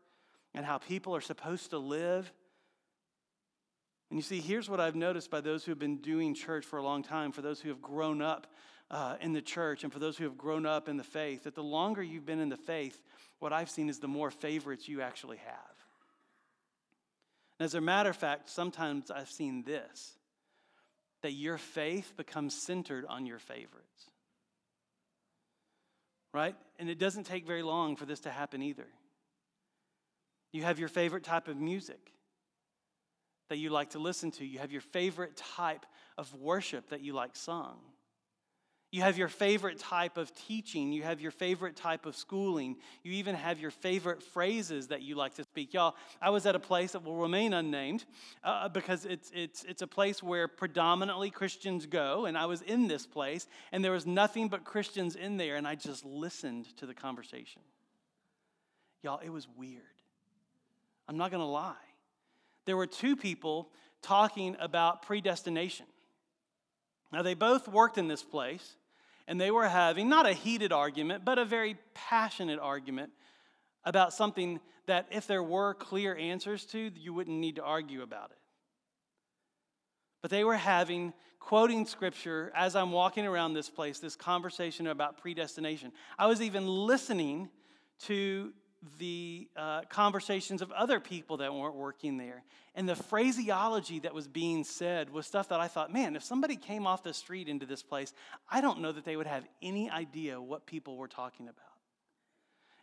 and 0.54 0.66
how 0.66 0.80
people 0.80 1.16
are 1.16 1.22
supposed 1.22 1.70
to 1.70 1.78
live. 1.78 2.34
And 4.10 4.18
you 4.18 4.24
see, 4.24 4.40
here's 4.40 4.70
what 4.70 4.80
I've 4.80 4.96
noticed 4.96 5.30
by 5.30 5.42
those 5.42 5.66
who 5.66 5.72
have 5.72 5.80
been 5.80 5.98
doing 5.98 6.34
church 6.34 6.66
for 6.66 6.78
a 6.78 6.84
long 6.84 7.04
time, 7.04 7.32
for 7.32 7.42
those 7.42 7.60
who 7.60 7.70
have 7.70 7.82
grown 7.82 8.22
up 8.22 8.48
uh, 8.90 9.18
in 9.20 9.34
the 9.34 9.42
church, 9.42 9.84
and 9.84 9.92
for 9.92 10.00
those 10.00 10.18
who 10.18 10.24
have 10.24 10.38
grown 10.38 10.66
up 10.66 10.88
in 10.88 10.96
the 10.96 11.04
faith, 11.04 11.44
that 11.44 11.56
the 11.56 11.64
longer 11.64 12.02
you've 12.02 12.26
been 12.26 12.40
in 12.40 12.50
the 12.50 12.56
faith, 12.56 13.02
what 13.40 13.52
I've 13.52 13.70
seen 13.70 13.90
is 13.90 14.00
the 14.00 14.08
more 14.08 14.32
favorites 14.32 14.88
you 14.88 15.02
actually 15.02 15.38
have. 15.38 15.76
And 17.60 17.66
as 17.66 17.74
a 17.74 17.82
matter 17.82 18.10
of 18.10 18.16
fact, 18.16 18.50
sometimes 18.50 19.12
I've 19.12 19.30
seen 19.30 19.64
this 19.64 20.14
that 21.24 21.32
your 21.32 21.58
faith 21.58 22.14
becomes 22.16 22.54
centered 22.54 23.04
on 23.10 23.26
your 23.26 23.40
favorites. 23.40 24.12
Right? 26.32 26.56
And 26.78 26.90
it 26.90 27.00
doesn't 27.00 27.24
take 27.24 27.48
very 27.48 27.64
long 27.64 27.96
for 27.96 28.06
this 28.06 28.22
to 28.22 28.30
happen 28.30 28.62
either. 28.62 28.86
You 30.54 30.62
have 30.64 30.78
your 30.80 30.90
favorite 30.90 31.24
type 31.24 31.48
of 31.48 31.58
music 31.58 32.14
that 33.50 33.58
you 33.58 33.70
like 33.70 33.92
to 33.92 34.00
listen 34.00 34.32
to. 34.32 34.46
You 34.46 34.60
have 34.60 34.72
your 34.72 34.82
favorite 34.82 35.38
type 35.38 35.86
of 36.18 36.34
worship 36.36 36.90
that 36.90 37.02
you 37.02 37.14
like 37.14 37.36
sung. 37.36 37.78
You 38.90 39.02
have 39.02 39.18
your 39.18 39.28
favorite 39.28 39.80
type 39.80 40.18
of 40.18 40.34
teaching. 40.34 40.94
You 40.94 41.04
have 41.04 41.20
your 41.20 41.32
favorite 41.32 41.76
type 41.76 42.06
of 42.06 42.16
schooling. 42.16 42.78
You 43.04 43.12
even 43.14 43.36
have 43.36 43.60
your 43.60 43.70
favorite 43.70 44.24
phrases 44.24 44.88
that 44.88 45.02
you 45.02 45.16
like 45.16 45.36
to 45.36 45.44
speak. 45.44 45.74
Y'all, 45.74 45.96
I 46.22 46.30
was 46.30 46.46
at 46.46 46.56
a 46.56 46.60
place 46.60 46.94
that 46.94 47.04
will 47.04 47.18
remain 47.18 47.54
unnamed 47.54 48.06
uh, 48.46 48.70
because 48.70 49.04
it's, 49.04 49.30
it's, 49.36 49.66
it's 49.66 49.82
a 49.82 49.88
place 49.88 50.24
where 50.24 50.48
predominantly 50.48 51.30
Christians 51.30 51.86
go. 51.86 52.28
And 52.28 52.38
I 52.38 52.46
was 52.46 52.62
in 52.62 52.88
this 52.88 53.06
place, 53.06 53.48
and 53.74 53.84
there 53.84 53.92
was 53.92 54.06
nothing 54.06 54.48
but 54.48 54.64
Christians 54.64 55.18
in 55.18 55.36
there, 55.36 55.58
and 55.58 55.68
I 55.68 55.76
just 55.76 56.06
listened 56.06 56.66
to 56.78 56.86
the 56.86 56.94
conversation. 56.94 57.62
Y'all, 59.04 59.20
it 59.20 59.30
was 59.30 59.50
weird. 59.58 59.84
I'm 61.10 61.18
not 61.18 61.30
going 61.30 61.44
to 61.44 61.48
lie. 61.48 61.76
There 62.68 62.78
were 62.78 62.86
two 62.86 63.16
people 63.16 63.70
talking 64.04 64.58
about 64.60 65.02
predestination. 65.02 65.88
Now, 67.12 67.24
they 67.24 67.34
both 67.34 67.68
worked 67.68 67.98
in 67.98 68.10
this 68.10 68.22
place, 68.22 68.76
and 69.26 69.40
they 69.40 69.52
were 69.52 69.70
having 69.70 70.10
not 70.10 70.28
a 70.28 70.34
heated 70.34 70.74
argument, 70.74 71.24
but 71.24 71.40
a 71.40 71.46
very 71.46 71.78
passionate 71.94 72.60
argument 72.60 73.12
about 73.86 74.12
something 74.14 74.60
that, 74.86 75.08
if 75.12 75.28
there 75.28 75.42
were 75.42 75.74
clear 75.74 76.16
answers 76.16 76.66
to, 76.66 76.92
you 76.94 77.14
wouldn't 77.14 77.40
need 77.40 77.56
to 77.56 77.64
argue 77.64 78.02
about 78.02 78.32
it. 78.32 78.38
But 80.22 80.30
they 80.30 80.44
were 80.44 80.56
having, 80.56 81.14
quoting 81.40 81.86
scripture 81.86 82.52
as 82.54 82.76
I'm 82.76 82.92
walking 82.92 83.26
around 83.26 83.54
this 83.54 83.70
place, 83.70 84.00
this 84.00 84.18
conversation 84.18 84.88
about 84.88 85.18
predestination. 85.18 85.94
I 86.20 86.28
was 86.28 86.42
even 86.42 86.68
listening 86.68 87.50
to 88.02 88.52
the 89.00 89.48
uh, 89.56 89.82
conversations 89.90 90.62
of 90.62 90.72
other 90.72 91.00
people 91.00 91.38
that 91.38 91.54
weren't 91.54 91.76
working 91.76 92.18
there. 92.18 92.44
And 92.76 92.88
the 92.88 92.96
phraseology 92.96 94.00
that 94.00 94.14
was 94.14 94.28
being 94.28 94.64
said 94.64 95.10
was 95.10 95.26
stuff 95.26 95.50
that 95.50 95.60
I 95.60 95.68
thought, 95.68 95.92
man, 95.92 96.16
if 96.16 96.24
somebody 96.24 96.56
came 96.56 96.86
off 96.86 97.04
the 97.04 97.14
street 97.14 97.48
into 97.48 97.66
this 97.66 97.82
place, 97.82 98.14
I 98.50 98.62
don't 98.62 98.82
know 98.82 98.92
that 98.92 99.04
they 99.04 99.16
would 99.16 99.28
have 99.28 99.44
any 99.62 99.90
idea 99.90 100.40
what 100.40 100.68
people 100.68 100.96
were 100.96 101.08
talking 101.08 101.48
about. 101.48 101.64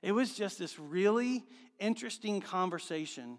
It 0.02 0.12
was 0.12 0.34
just 0.34 0.58
this 0.58 0.78
really 0.78 1.44
interesting 1.78 2.40
conversation 2.40 3.38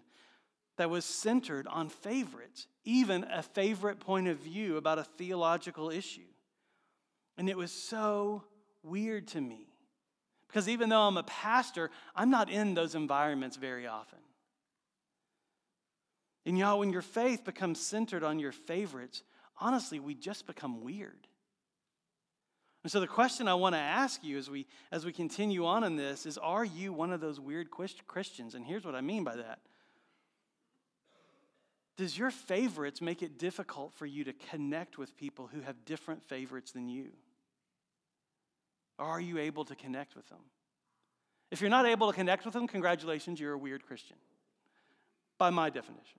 that 0.78 0.90
was 0.90 1.04
centered 1.04 1.66
on 1.66 1.88
favorites, 1.88 2.66
even 2.84 3.24
a 3.24 3.42
favorite 3.42 4.00
point 4.00 4.28
of 4.28 4.38
view 4.38 4.76
about 4.76 4.98
a 4.98 5.04
theological 5.04 5.90
issue. 5.90 6.20
And 7.38 7.48
it 7.48 7.56
was 7.56 7.70
so 7.70 8.44
weird 8.82 9.28
to 9.28 9.40
me 9.40 9.68
because 10.48 10.68
even 10.68 10.88
though 10.88 11.02
I'm 11.02 11.16
a 11.16 11.22
pastor, 11.22 11.90
I'm 12.14 12.30
not 12.30 12.50
in 12.50 12.74
those 12.74 12.94
environments 12.94 13.56
very 13.56 13.86
often. 13.86 14.18
And 16.44 16.56
y'all, 16.56 16.78
when 16.78 16.92
your 16.92 17.02
faith 17.02 17.44
becomes 17.44 17.80
centered 17.80 18.22
on 18.22 18.38
your 18.38 18.52
favorites, 18.52 19.22
honestly, 19.60 19.98
we 19.98 20.14
just 20.14 20.46
become 20.46 20.82
weird. 20.82 21.26
And 22.84 22.90
so 22.92 23.00
the 23.00 23.08
question 23.08 23.48
I 23.48 23.54
want 23.54 23.74
to 23.74 23.80
ask 23.80 24.22
you 24.22 24.38
as 24.38 24.48
we 24.48 24.64
as 24.92 25.04
we 25.04 25.12
continue 25.12 25.66
on 25.66 25.82
in 25.82 25.96
this 25.96 26.24
is 26.24 26.38
are 26.38 26.64
you 26.64 26.92
one 26.92 27.12
of 27.12 27.20
those 27.20 27.40
weird 27.40 27.68
Christians? 27.70 28.54
And 28.54 28.64
here's 28.64 28.84
what 28.84 28.94
I 28.94 29.00
mean 29.00 29.24
by 29.24 29.34
that. 29.34 29.58
Does 31.96 32.16
your 32.16 32.30
favorites 32.30 33.00
make 33.00 33.22
it 33.22 33.38
difficult 33.38 33.92
for 33.94 34.06
you 34.06 34.22
to 34.22 34.32
connect 34.32 34.98
with 34.98 35.16
people 35.16 35.48
who 35.52 35.62
have 35.62 35.84
different 35.84 36.22
favorites 36.22 36.70
than 36.70 36.88
you? 36.88 37.08
Are 38.98 39.20
you 39.20 39.38
able 39.38 39.64
to 39.66 39.74
connect 39.74 40.16
with 40.16 40.28
them? 40.28 40.40
If 41.50 41.60
you're 41.60 41.70
not 41.70 41.86
able 41.86 42.08
to 42.08 42.12
connect 42.12 42.44
with 42.44 42.54
them, 42.54 42.66
congratulations, 42.66 43.38
you're 43.38 43.52
a 43.52 43.58
weird 43.58 43.84
Christian, 43.86 44.16
by 45.38 45.50
my 45.50 45.70
definition. 45.70 46.18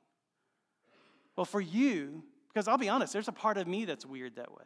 Well, 1.35 1.45
for 1.45 1.61
you, 1.61 2.23
because 2.47 2.67
I'll 2.67 2.77
be 2.77 2.89
honest, 2.89 3.13
there's 3.13 3.27
a 3.27 3.33
part 3.33 3.57
of 3.57 3.67
me 3.67 3.85
that's 3.85 4.05
weird 4.05 4.35
that 4.35 4.51
way. 4.51 4.65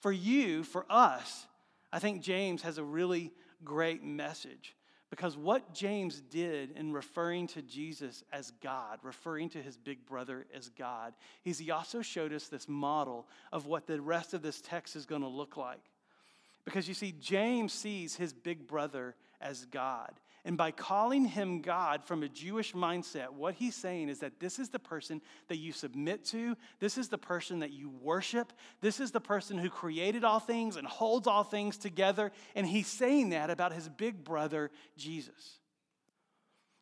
For 0.00 0.12
you, 0.12 0.62
for 0.62 0.86
us, 0.88 1.46
I 1.92 1.98
think 1.98 2.22
James 2.22 2.62
has 2.62 2.78
a 2.78 2.84
really 2.84 3.32
great 3.64 4.04
message 4.04 4.76
because 5.10 5.36
what 5.36 5.72
James 5.74 6.20
did 6.20 6.72
in 6.72 6.92
referring 6.92 7.46
to 7.48 7.62
Jesus 7.62 8.22
as 8.32 8.52
God, 8.62 8.98
referring 9.02 9.48
to 9.50 9.62
his 9.62 9.76
big 9.76 10.04
brother 10.04 10.46
as 10.54 10.68
God, 10.68 11.14
is 11.44 11.58
he 11.58 11.70
also 11.70 12.02
showed 12.02 12.32
us 12.32 12.48
this 12.48 12.68
model 12.68 13.26
of 13.50 13.66
what 13.66 13.86
the 13.86 14.00
rest 14.00 14.34
of 14.34 14.42
this 14.42 14.60
text 14.60 14.96
is 14.96 15.06
going 15.06 15.22
to 15.22 15.28
look 15.28 15.56
like. 15.56 15.80
Because 16.64 16.88
you 16.88 16.94
see, 16.94 17.12
James 17.12 17.72
sees 17.72 18.16
his 18.16 18.32
big 18.32 18.66
brother 18.66 19.14
as 19.40 19.64
God. 19.66 20.12
And 20.44 20.56
by 20.56 20.70
calling 20.70 21.24
him 21.24 21.60
God 21.60 22.04
from 22.04 22.22
a 22.22 22.28
Jewish 22.28 22.72
mindset, 22.72 23.30
what 23.30 23.54
he's 23.54 23.74
saying 23.74 24.08
is 24.08 24.20
that 24.20 24.40
this 24.40 24.58
is 24.58 24.70
the 24.70 24.78
person 24.78 25.20
that 25.48 25.58
you 25.58 25.72
submit 25.72 26.24
to, 26.26 26.56
this 26.80 26.96
is 26.96 27.08
the 27.08 27.18
person 27.18 27.58
that 27.58 27.72
you 27.72 27.90
worship, 28.00 28.52
this 28.80 29.00
is 29.00 29.10
the 29.10 29.20
person 29.20 29.58
who 29.58 29.68
created 29.68 30.24
all 30.24 30.40
things 30.40 30.76
and 30.76 30.86
holds 30.86 31.26
all 31.26 31.44
things 31.44 31.76
together. 31.76 32.32
And 32.54 32.66
he's 32.66 32.86
saying 32.86 33.30
that 33.30 33.50
about 33.50 33.72
his 33.72 33.88
big 33.88 34.24
brother, 34.24 34.70
Jesus. 34.96 35.58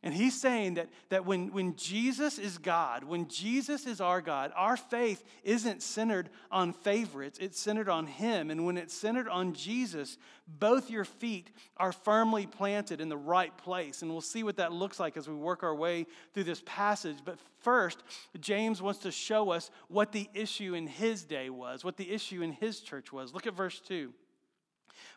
And 0.02 0.14
he's 0.14 0.40
saying 0.40 0.74
that, 0.74 0.88
that 1.08 1.26
when, 1.26 1.52
when 1.52 1.74
Jesus 1.74 2.38
is 2.38 2.58
God, 2.58 3.02
when 3.02 3.26
Jesus 3.28 3.86
is 3.86 4.00
our 4.00 4.20
God, 4.20 4.52
our 4.54 4.76
faith 4.76 5.24
isn't 5.42 5.82
centered 5.82 6.28
on 6.50 6.72
favorites, 6.72 7.38
it's 7.40 7.58
centered 7.58 7.88
on 7.88 8.06
him. 8.06 8.50
And 8.50 8.66
when 8.66 8.76
it's 8.76 8.94
centered 8.94 9.28
on 9.28 9.54
Jesus, 9.54 10.18
both 10.46 10.90
your 10.90 11.04
feet 11.04 11.50
are 11.76 11.92
firmly 11.92 12.46
planted 12.46 13.00
in 13.00 13.08
the 13.08 13.16
right 13.16 13.56
place. 13.56 14.02
And 14.02 14.10
we'll 14.10 14.20
see 14.20 14.44
what 14.44 14.58
that 14.58 14.70
looks 14.70 15.00
like 15.00 15.16
as 15.16 15.28
we 15.28 15.34
work 15.34 15.62
our 15.62 15.74
way 15.74 16.06
through 16.34 16.44
this 16.44 16.62
passage. 16.66 17.16
But 17.24 17.38
first, 17.58 18.04
James 18.38 18.80
wants 18.80 19.00
to 19.00 19.10
show 19.10 19.50
us 19.50 19.70
what 19.88 20.12
the 20.12 20.28
issue 20.34 20.74
in 20.74 20.86
his 20.86 21.24
day 21.24 21.50
was, 21.50 21.84
what 21.84 21.96
the 21.96 22.12
issue 22.12 22.42
in 22.42 22.52
his 22.52 22.80
church 22.80 23.12
was. 23.12 23.34
Look 23.34 23.46
at 23.46 23.54
verse 23.54 23.80
2. 23.80 24.12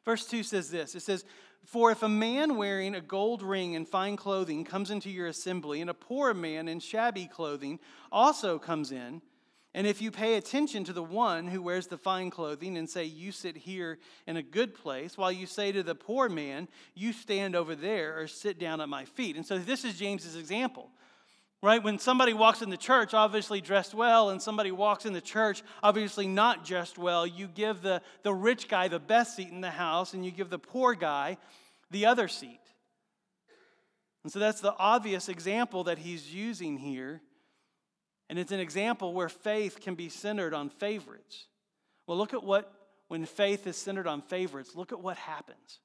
Verse 0.06 0.26
2 0.26 0.44
says 0.44 0.72
this 0.72 0.96
it 0.96 1.02
says, 1.02 1.26
For 1.66 1.92
if 1.92 2.02
a 2.02 2.10
man 2.10 2.58
wearing 2.58 2.96
a 2.96 3.02
gold 3.02 3.44
ring 3.44 3.76
and 3.76 3.88
fine 3.88 4.16
clothing 4.16 4.64
comes 4.64 4.90
into 4.90 5.10
your 5.10 5.28
assembly, 5.28 5.82
and 5.82 5.90
a 5.90 5.94
poor 5.94 6.34
man 6.34 6.68
in 6.68 6.80
shabby 6.80 7.28
clothing 7.28 7.80
also 8.12 8.58
comes 8.58 8.92
in, 8.92 9.22
and 9.74 9.86
if 9.86 10.02
you 10.02 10.10
pay 10.10 10.36
attention 10.36 10.84
to 10.86 10.94
the 10.94 11.04
one 11.04 11.48
who 11.48 11.62
wears 11.62 11.88
the 11.88 11.98
fine 11.98 12.32
clothing 12.32 12.76
and 12.76 12.90
say, 12.90 13.04
You 13.04 13.32
sit 13.32 13.56
here 13.56 14.00
in 14.26 14.36
a 14.36 14.42
good 14.42 14.74
place, 14.74 15.18
while 15.18 15.32
you 15.32 15.46
say 15.46 15.72
to 15.72 15.84
the 15.84 15.94
poor 15.94 16.28
man, 16.28 16.68
You 16.96 17.14
stand 17.14 17.56
over 17.56 17.76
there 17.76 18.20
or 18.20 18.28
sit 18.28 18.60
down 18.60 18.82
at 18.82 18.90
my 18.90 19.06
feet. 19.06 19.36
And 19.36 19.46
so 19.46 19.60
this 19.60 19.86
is 19.86 20.00
James's 20.00 20.36
example 20.36 20.90
right? 21.62 21.84
When 21.84 22.00
somebody 22.00 22.34
walks 22.34 22.62
in 22.62 22.70
the 22.70 22.78
church, 22.78 23.14
obviously 23.14 23.62
dressed 23.62 23.94
well, 23.94 24.30
and 24.30 24.42
somebody 24.42 24.72
walks 24.72 25.06
in 25.06 25.14
the 25.14 25.22
church, 25.22 25.62
obviously 25.84 26.28
not 26.28 26.66
dressed 26.66 26.98
well, 26.98 27.28
you 27.28 27.48
give 27.48 27.82
the, 27.82 28.02
the 28.24 28.34
rich 28.34 28.68
guy 28.68 28.88
the 28.88 29.00
best 29.00 29.36
seat 29.36 29.50
in 29.50 29.62
the 29.62 29.72
house, 29.72 30.14
and 30.14 30.26
you 30.26 30.32
give 30.32 30.50
the 30.50 30.60
poor 30.60 30.94
guy 30.94 31.38
the 31.92 32.06
other 32.06 32.28
seat. 32.28 32.60
And 34.24 34.32
so 34.32 34.40
that's 34.40 34.62
the 34.62 34.76
obvious 34.78 35.30
example 35.30 35.86
that 35.86 35.98
he's 35.98 36.34
using 36.34 36.78
here. 36.78 37.22
And 38.30 38.38
it's 38.38 38.52
an 38.52 38.60
example 38.60 39.14
where 39.14 39.30
faith 39.30 39.80
can 39.82 39.96
be 39.96 40.10
centered 40.10 40.54
on 40.54 40.70
favorites. 40.70 41.48
Well, 42.06 42.18
look 42.18 42.34
at 42.34 42.44
what, 42.44 42.72
when 43.08 43.26
faith 43.26 43.66
is 43.66 43.76
centered 43.76 44.08
on 44.08 44.22
favorites, 44.22 44.76
look 44.76 44.92
at 44.92 45.00
what 45.00 45.18
happens. 45.18 45.80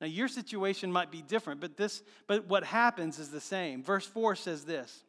Now, 0.00 0.08
your 0.08 0.28
situation 0.28 0.90
might 0.90 1.10
be 1.10 1.22
different, 1.22 1.60
but, 1.60 1.76
this, 1.76 2.02
but 2.26 2.46
what 2.46 2.64
happens 2.64 3.18
is 3.18 3.30
the 3.30 3.40
same. 3.40 3.82
Verse 3.82 4.06
4 4.06 4.34
says 4.34 4.64
this 4.64 5.03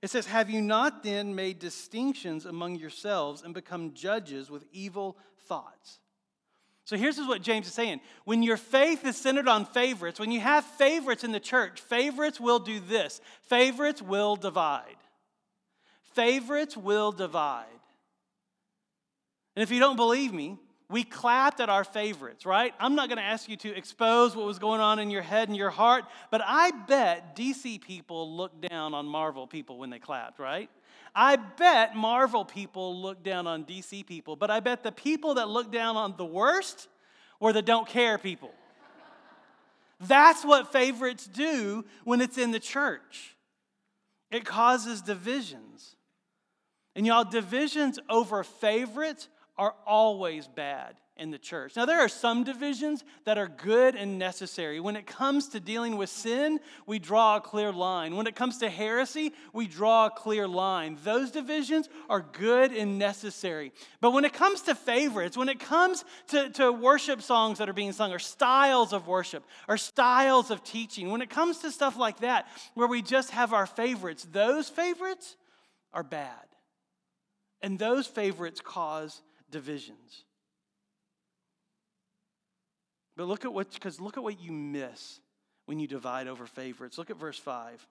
It 0.00 0.10
says, 0.10 0.26
Have 0.26 0.50
you 0.50 0.60
not 0.60 1.02
then 1.02 1.34
made 1.34 1.58
distinctions 1.58 2.46
among 2.46 2.76
yourselves 2.76 3.42
and 3.42 3.52
become 3.52 3.94
judges 3.94 4.50
with 4.50 4.64
evil 4.72 5.16
thoughts? 5.46 5.98
So 6.84 6.96
here's 6.96 7.18
what 7.18 7.42
James 7.42 7.66
is 7.66 7.74
saying. 7.74 8.00
When 8.24 8.42
your 8.42 8.56
faith 8.56 9.04
is 9.04 9.16
centered 9.16 9.46
on 9.46 9.66
favorites, 9.66 10.18
when 10.18 10.30
you 10.30 10.40
have 10.40 10.64
favorites 10.64 11.22
in 11.22 11.32
the 11.32 11.40
church, 11.40 11.82
favorites 11.82 12.40
will 12.40 12.58
do 12.58 12.80
this 12.80 13.20
favorites 13.42 14.00
will 14.00 14.36
divide. 14.36 14.96
Favorites 16.14 16.76
will 16.76 17.12
divide. 17.12 17.66
And 19.54 19.62
if 19.62 19.70
you 19.70 19.80
don't 19.80 19.96
believe 19.96 20.32
me, 20.32 20.56
we 20.90 21.04
clapped 21.04 21.60
at 21.60 21.68
our 21.68 21.84
favorites, 21.84 22.46
right? 22.46 22.72
I'm 22.80 22.94
not 22.94 23.08
going 23.08 23.18
to 23.18 23.24
ask 23.24 23.48
you 23.48 23.56
to 23.58 23.76
expose 23.76 24.34
what 24.34 24.46
was 24.46 24.58
going 24.58 24.80
on 24.80 24.98
in 24.98 25.10
your 25.10 25.22
head 25.22 25.48
and 25.48 25.56
your 25.56 25.70
heart, 25.70 26.04
but 26.30 26.40
I 26.44 26.70
bet 26.70 27.36
DC 27.36 27.82
people 27.82 28.34
looked 28.36 28.66
down 28.68 28.94
on 28.94 29.06
Marvel 29.06 29.46
people 29.46 29.78
when 29.78 29.90
they 29.90 29.98
clapped, 29.98 30.38
right? 30.38 30.70
I 31.14 31.36
bet 31.36 31.94
Marvel 31.94 32.44
people 32.44 33.00
looked 33.02 33.22
down 33.22 33.46
on 33.46 33.64
DC 33.64 34.06
people, 34.06 34.34
but 34.34 34.50
I 34.50 34.60
bet 34.60 34.82
the 34.82 34.92
people 34.92 35.34
that 35.34 35.48
look 35.48 35.70
down 35.70 35.96
on 35.96 36.14
the 36.16 36.24
worst 36.24 36.88
were 37.38 37.52
the 37.52 37.62
don't 37.62 37.86
care 37.86 38.16
people. 38.16 38.52
That's 40.00 40.44
what 40.44 40.72
favorites 40.72 41.26
do 41.26 41.84
when 42.04 42.20
it's 42.20 42.38
in 42.38 42.50
the 42.50 42.60
church. 42.60 43.36
It 44.30 44.44
causes 44.44 45.02
divisions. 45.02 45.96
And 46.94 47.06
y'all, 47.06 47.24
divisions 47.24 47.98
over 48.08 48.42
favorites 48.42 49.28
are 49.58 49.74
always 49.86 50.46
bad 50.46 50.94
in 51.18 51.32
the 51.32 51.38
church. 51.38 51.74
Now, 51.74 51.84
there 51.84 51.98
are 51.98 52.08
some 52.08 52.44
divisions 52.44 53.02
that 53.24 53.38
are 53.38 53.48
good 53.48 53.96
and 53.96 54.20
necessary. 54.20 54.78
When 54.78 54.94
it 54.94 55.04
comes 55.04 55.48
to 55.48 55.58
dealing 55.58 55.96
with 55.96 56.10
sin, 56.10 56.60
we 56.86 57.00
draw 57.00 57.36
a 57.36 57.40
clear 57.40 57.72
line. 57.72 58.14
When 58.14 58.28
it 58.28 58.36
comes 58.36 58.58
to 58.58 58.70
heresy, 58.70 59.32
we 59.52 59.66
draw 59.66 60.06
a 60.06 60.10
clear 60.10 60.46
line. 60.46 60.96
Those 61.02 61.32
divisions 61.32 61.88
are 62.08 62.20
good 62.20 62.72
and 62.72 63.00
necessary. 63.00 63.72
But 64.00 64.12
when 64.12 64.24
it 64.24 64.32
comes 64.32 64.62
to 64.62 64.76
favorites, 64.76 65.36
when 65.36 65.48
it 65.48 65.58
comes 65.58 66.04
to, 66.28 66.50
to 66.50 66.70
worship 66.70 67.20
songs 67.20 67.58
that 67.58 67.68
are 67.68 67.74
being 67.74 67.92
sung, 67.92 68.12
or 68.12 68.20
styles 68.20 68.92
of 68.92 69.08
worship, 69.08 69.42
or 69.68 69.76
styles 69.76 70.52
of 70.52 70.62
teaching, 70.62 71.10
when 71.10 71.20
it 71.20 71.30
comes 71.30 71.58
to 71.58 71.72
stuff 71.72 71.96
like 71.96 72.20
that, 72.20 72.46
where 72.74 72.88
we 72.88 73.02
just 73.02 73.32
have 73.32 73.52
our 73.52 73.66
favorites, 73.66 74.24
those 74.30 74.68
favorites 74.68 75.36
are 75.92 76.04
bad. 76.04 76.30
And 77.60 77.76
those 77.76 78.06
favorites 78.06 78.60
cause 78.62 79.20
divisions. 79.50 80.24
But 83.16 83.26
look 83.26 83.44
at 83.44 83.52
what, 83.52 83.72
because 83.72 84.00
look 84.00 84.16
at 84.16 84.22
what 84.22 84.40
you 84.40 84.52
miss 84.52 85.20
when 85.66 85.80
you 85.80 85.86
divide 85.86 86.28
over 86.28 86.46
favorites. 86.46 86.98
Look 86.98 87.10
at 87.10 87.18
verse 87.18 87.38
5. 87.38 87.86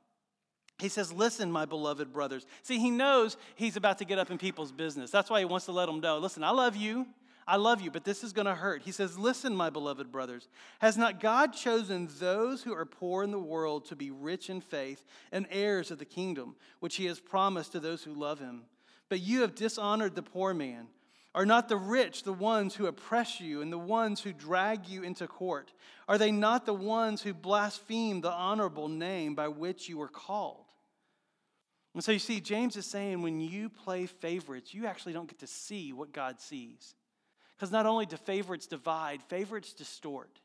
He 0.79 0.89
says, 0.89 1.11
Listen, 1.11 1.51
my 1.51 1.65
beloved 1.65 2.13
brothers. 2.13 2.45
See, 2.63 2.79
he 2.79 2.91
knows 2.91 3.35
he's 3.55 3.75
about 3.75 3.97
to 3.97 4.05
get 4.05 4.19
up 4.19 4.31
in 4.31 4.37
people's 4.37 4.71
business. 4.71 5.11
That's 5.11 5.29
why 5.29 5.39
he 5.39 5.45
wants 5.45 5.65
to 5.65 5.71
let 5.71 5.87
them 5.87 5.99
know 5.99 6.17
listen, 6.19 6.43
I 6.43 6.51
love 6.51 6.75
you. 6.75 7.07
I 7.49 7.55
love 7.55 7.79
you, 7.79 7.91
but 7.91 8.03
this 8.03 8.25
is 8.25 8.33
going 8.33 8.45
to 8.45 8.53
hurt. 8.53 8.81
He 8.81 8.91
says, 8.91 9.17
Listen, 9.17 9.55
my 9.55 9.69
beloved 9.69 10.11
brothers. 10.11 10.49
Has 10.79 10.97
not 10.97 11.21
God 11.21 11.53
chosen 11.53 12.09
those 12.19 12.63
who 12.63 12.73
are 12.73 12.85
poor 12.85 13.23
in 13.23 13.31
the 13.31 13.39
world 13.39 13.85
to 13.85 13.95
be 13.95 14.11
rich 14.11 14.49
in 14.49 14.59
faith 14.59 15.05
and 15.31 15.47
heirs 15.49 15.89
of 15.89 15.97
the 15.97 16.05
kingdom, 16.05 16.55
which 16.81 16.97
he 16.97 17.05
has 17.05 17.21
promised 17.21 17.71
to 17.71 17.79
those 17.79 18.03
who 18.03 18.13
love 18.13 18.39
him? 18.39 18.63
But 19.07 19.21
you 19.21 19.41
have 19.41 19.55
dishonored 19.55 20.15
the 20.15 20.23
poor 20.23 20.53
man. 20.53 20.87
Are 21.35 21.45
not 21.45 21.69
the 21.69 21.77
rich 21.77 22.23
the 22.23 22.33
ones 22.33 22.73
who 22.75 22.87
oppress 22.87 23.39
you 23.39 23.61
and 23.61 23.71
the 23.71 23.77
ones 23.77 24.21
who 24.21 24.33
drag 24.33 24.87
you 24.87 25.03
into 25.03 25.27
court? 25.27 25.71
Are 26.07 26.17
they 26.17 26.31
not 26.31 26.65
the 26.65 26.73
ones 26.73 27.21
who 27.21 27.33
blaspheme 27.33 28.21
the 28.21 28.31
honorable 28.31 28.87
name 28.87 29.35
by 29.35 29.47
which 29.47 29.87
you 29.87 29.97
were 29.97 30.07
called? 30.07 30.65
And 31.93 32.03
so 32.03 32.11
you 32.11 32.19
see, 32.19 32.39
James 32.39 32.75
is 32.75 32.85
saying 32.85 33.21
when 33.21 33.39
you 33.39 33.69
play 33.69 34.05
favorites, 34.05 34.73
you 34.73 34.85
actually 34.85 35.13
don't 35.13 35.27
get 35.27 35.39
to 35.39 35.47
see 35.47 35.93
what 35.93 36.11
God 36.11 36.39
sees. 36.39 36.95
Because 37.55 37.71
not 37.71 37.87
only 37.87 38.05
do 38.05 38.17
favorites 38.17 38.67
divide, 38.67 39.23
favorites 39.23 39.73
distort. 39.73 40.39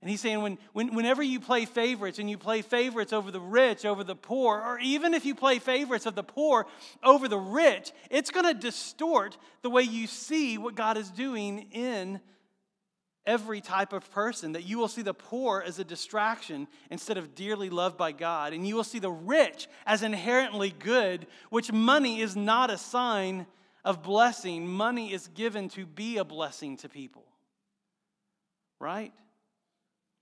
And 0.00 0.08
he's 0.08 0.20
saying 0.22 0.40
when, 0.40 0.58
when, 0.72 0.94
whenever 0.94 1.22
you 1.22 1.40
play 1.40 1.66
favorites 1.66 2.18
and 2.18 2.30
you 2.30 2.38
play 2.38 2.62
favorites 2.62 3.12
over 3.12 3.30
the 3.30 3.40
rich, 3.40 3.84
over 3.84 4.02
the 4.02 4.16
poor, 4.16 4.58
or 4.58 4.78
even 4.78 5.12
if 5.12 5.26
you 5.26 5.34
play 5.34 5.58
favorites 5.58 6.06
of 6.06 6.14
the 6.14 6.22
poor 6.22 6.66
over 7.02 7.28
the 7.28 7.38
rich, 7.38 7.92
it's 8.10 8.30
going 8.30 8.46
to 8.46 8.54
distort 8.54 9.36
the 9.60 9.68
way 9.68 9.82
you 9.82 10.06
see 10.06 10.56
what 10.56 10.74
God 10.74 10.96
is 10.96 11.10
doing 11.10 11.66
in 11.72 12.20
every 13.26 13.60
type 13.60 13.92
of 13.92 14.10
person. 14.10 14.52
That 14.52 14.64
you 14.64 14.78
will 14.78 14.88
see 14.88 15.02
the 15.02 15.12
poor 15.12 15.62
as 15.66 15.78
a 15.78 15.84
distraction 15.84 16.66
instead 16.90 17.18
of 17.18 17.34
dearly 17.34 17.68
loved 17.68 17.98
by 17.98 18.12
God. 18.12 18.54
And 18.54 18.66
you 18.66 18.76
will 18.76 18.84
see 18.84 19.00
the 19.00 19.10
rich 19.10 19.68
as 19.84 20.02
inherently 20.02 20.70
good, 20.70 21.26
which 21.50 21.72
money 21.72 22.22
is 22.22 22.34
not 22.34 22.70
a 22.70 22.78
sign 22.78 23.46
of 23.84 24.02
blessing. 24.02 24.66
Money 24.66 25.12
is 25.12 25.28
given 25.28 25.68
to 25.70 25.84
be 25.84 26.16
a 26.16 26.24
blessing 26.24 26.78
to 26.78 26.88
people. 26.88 27.26
Right? 28.78 29.12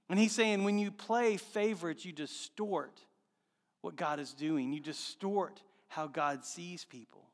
And 0.08 0.18
he's 0.18 0.32
saying 0.32 0.64
when 0.64 0.78
you 0.78 0.90
play 0.90 1.36
favorites, 1.36 2.04
you 2.04 2.12
distort 2.12 3.00
what 3.82 3.96
God 3.96 4.20
is 4.20 4.32
doing, 4.32 4.72
you 4.72 4.80
distort 4.80 5.62
how 5.88 6.06
God 6.06 6.44
sees 6.44 6.84
people. 6.84 7.24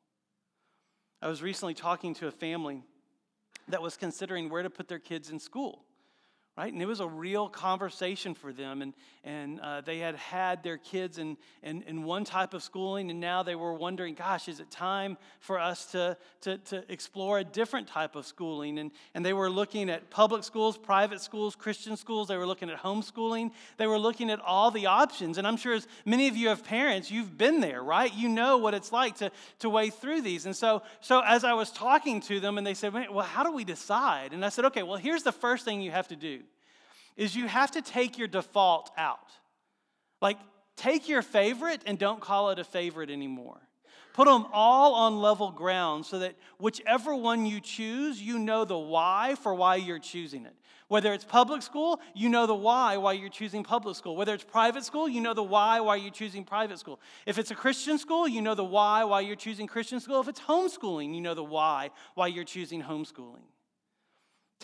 I 1.22 1.28
was 1.28 1.42
recently 1.42 1.74
talking 1.74 2.14
to 2.16 2.26
a 2.26 2.30
family 2.30 2.82
that 3.68 3.80
was 3.80 3.96
considering 3.96 4.50
where 4.50 4.62
to 4.62 4.70
put 4.70 4.88
their 4.88 4.98
kids 4.98 5.30
in 5.30 5.38
school 5.38 5.84
right? 6.56 6.72
And 6.72 6.80
it 6.80 6.86
was 6.86 7.00
a 7.00 7.06
real 7.06 7.48
conversation 7.48 8.32
for 8.32 8.52
them. 8.52 8.80
And, 8.80 8.94
and 9.24 9.58
uh, 9.58 9.80
they 9.80 9.98
had 9.98 10.14
had 10.14 10.62
their 10.62 10.78
kids 10.78 11.18
in, 11.18 11.36
in, 11.64 11.82
in, 11.82 12.04
one 12.04 12.24
type 12.24 12.54
of 12.54 12.62
schooling, 12.62 13.10
and 13.10 13.18
now 13.18 13.42
they 13.42 13.56
were 13.56 13.72
wondering, 13.72 14.14
gosh, 14.14 14.46
is 14.48 14.60
it 14.60 14.70
time 14.70 15.16
for 15.40 15.58
us 15.58 15.86
to, 15.86 16.16
to, 16.42 16.58
to 16.58 16.84
explore 16.92 17.38
a 17.40 17.44
different 17.44 17.88
type 17.88 18.14
of 18.14 18.24
schooling? 18.24 18.78
And, 18.78 18.92
and 19.14 19.26
they 19.26 19.32
were 19.32 19.50
looking 19.50 19.90
at 19.90 20.10
public 20.10 20.44
schools, 20.44 20.78
private 20.78 21.20
schools, 21.20 21.56
Christian 21.56 21.96
schools. 21.96 22.28
They 22.28 22.36
were 22.36 22.46
looking 22.46 22.70
at 22.70 22.80
homeschooling. 22.80 23.50
They 23.76 23.88
were 23.88 23.98
looking 23.98 24.30
at 24.30 24.40
all 24.40 24.70
the 24.70 24.86
options. 24.86 25.38
And 25.38 25.48
I'm 25.48 25.56
sure 25.56 25.74
as 25.74 25.88
many 26.04 26.28
of 26.28 26.36
you 26.36 26.48
have 26.48 26.62
parents, 26.62 27.10
you've 27.10 27.36
been 27.36 27.60
there, 27.60 27.82
right? 27.82 28.14
You 28.14 28.28
know 28.28 28.58
what 28.58 28.74
it's 28.74 28.92
like 28.92 29.16
to, 29.16 29.32
to 29.60 29.70
wade 29.70 29.94
through 29.94 30.20
these. 30.20 30.46
And 30.46 30.54
so, 30.54 30.82
so 31.00 31.20
as 31.26 31.42
I 31.42 31.54
was 31.54 31.72
talking 31.72 32.20
to 32.22 32.38
them, 32.38 32.58
and 32.58 32.66
they 32.66 32.74
said, 32.74 32.92
well, 32.92 33.26
how 33.26 33.42
do 33.42 33.52
we 33.52 33.64
decide? 33.64 34.32
And 34.32 34.44
I 34.44 34.50
said, 34.50 34.66
okay, 34.66 34.84
well, 34.84 34.98
here's 34.98 35.24
the 35.24 35.32
first 35.32 35.64
thing 35.64 35.80
you 35.80 35.90
have 35.90 36.08
to 36.08 36.16
do 36.16 36.43
is 37.16 37.36
you 37.36 37.46
have 37.46 37.70
to 37.72 37.82
take 37.82 38.18
your 38.18 38.28
default 38.28 38.90
out. 38.96 39.32
Like, 40.20 40.38
take 40.76 41.08
your 41.08 41.22
favorite 41.22 41.82
and 41.86 41.98
don't 41.98 42.20
call 42.20 42.50
it 42.50 42.58
a 42.58 42.64
favorite 42.64 43.10
anymore. 43.10 43.60
Put 44.14 44.26
them 44.26 44.46
all 44.52 44.94
on 44.94 45.20
level 45.20 45.50
ground 45.50 46.06
so 46.06 46.20
that 46.20 46.36
whichever 46.58 47.14
one 47.16 47.46
you 47.46 47.60
choose, 47.60 48.22
you 48.22 48.38
know 48.38 48.64
the 48.64 48.78
why 48.78 49.34
for 49.42 49.54
why 49.54 49.76
you're 49.76 49.98
choosing 49.98 50.46
it. 50.46 50.54
Whether 50.86 51.12
it's 51.12 51.24
public 51.24 51.62
school, 51.62 52.00
you 52.14 52.28
know 52.28 52.46
the 52.46 52.54
why 52.54 52.96
why 52.98 53.14
you're 53.14 53.28
choosing 53.28 53.64
public 53.64 53.96
school. 53.96 54.14
Whether 54.14 54.34
it's 54.34 54.44
private 54.44 54.84
school, 54.84 55.08
you 55.08 55.20
know 55.20 55.34
the 55.34 55.42
why 55.42 55.80
why 55.80 55.96
you're 55.96 56.12
choosing 56.12 56.44
private 56.44 56.78
school. 56.78 57.00
If 57.26 57.38
it's 57.38 57.50
a 57.50 57.54
Christian 57.54 57.98
school, 57.98 58.28
you 58.28 58.40
know 58.40 58.54
the 58.54 58.64
why 58.64 59.02
why 59.02 59.20
you're 59.22 59.34
choosing 59.34 59.66
Christian 59.66 59.98
school. 59.98 60.20
If 60.20 60.28
it's 60.28 60.40
homeschooling, 60.40 61.14
you 61.14 61.20
know 61.20 61.34
the 61.34 61.42
why 61.42 61.90
why 62.14 62.28
you're 62.28 62.44
choosing 62.44 62.82
homeschooling. 62.82 63.42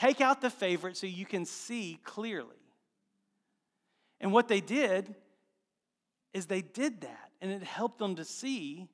Take 0.00 0.22
out 0.22 0.40
the 0.40 0.48
favorite 0.48 0.96
so 0.96 1.06
you 1.06 1.26
can 1.26 1.44
see 1.44 1.98
clearly. 2.04 2.56
And 4.18 4.32
what 4.32 4.48
they 4.48 4.62
did 4.62 5.14
is 6.32 6.46
they 6.46 6.62
did 6.62 7.02
that, 7.02 7.30
and 7.42 7.52
it 7.52 7.62
helped 7.62 7.98
them 7.98 8.16
to 8.16 8.24
see 8.24 8.88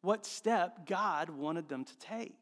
what 0.00 0.24
step 0.24 0.86
God 0.86 1.28
wanted 1.28 1.68
them 1.68 1.84
to 1.84 1.98
take. 1.98 2.32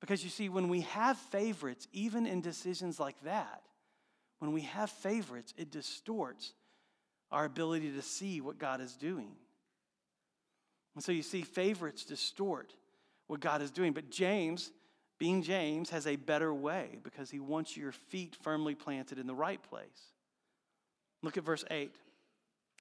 Because 0.00 0.22
you 0.22 0.28
see, 0.28 0.50
when 0.50 0.68
we 0.68 0.82
have 0.82 1.16
favorites, 1.16 1.88
even 1.94 2.26
in 2.26 2.42
decisions 2.42 3.00
like 3.00 3.18
that, 3.22 3.62
when 4.38 4.52
we 4.52 4.60
have 4.62 4.90
favorites, 4.90 5.54
it 5.56 5.70
distorts 5.70 6.52
our 7.32 7.46
ability 7.46 7.92
to 7.92 8.02
see 8.02 8.42
what 8.42 8.58
God 8.58 8.82
is 8.82 8.96
doing. 8.96 9.30
And 10.94 11.02
so 11.02 11.10
you 11.10 11.22
see, 11.22 11.40
favorites 11.40 12.04
distort 12.04 12.74
what 13.28 13.40
God 13.40 13.62
is 13.62 13.70
doing. 13.70 13.94
But 13.94 14.10
James 14.10 14.72
being 15.18 15.42
James 15.42 15.90
has 15.90 16.06
a 16.06 16.16
better 16.16 16.54
way 16.54 16.98
because 17.02 17.30
he 17.30 17.40
wants 17.40 17.76
your 17.76 17.92
feet 17.92 18.36
firmly 18.40 18.74
planted 18.74 19.18
in 19.18 19.26
the 19.26 19.34
right 19.34 19.62
place. 19.62 20.12
Look 21.22 21.36
at 21.36 21.44
verse 21.44 21.64
8. 21.70 21.94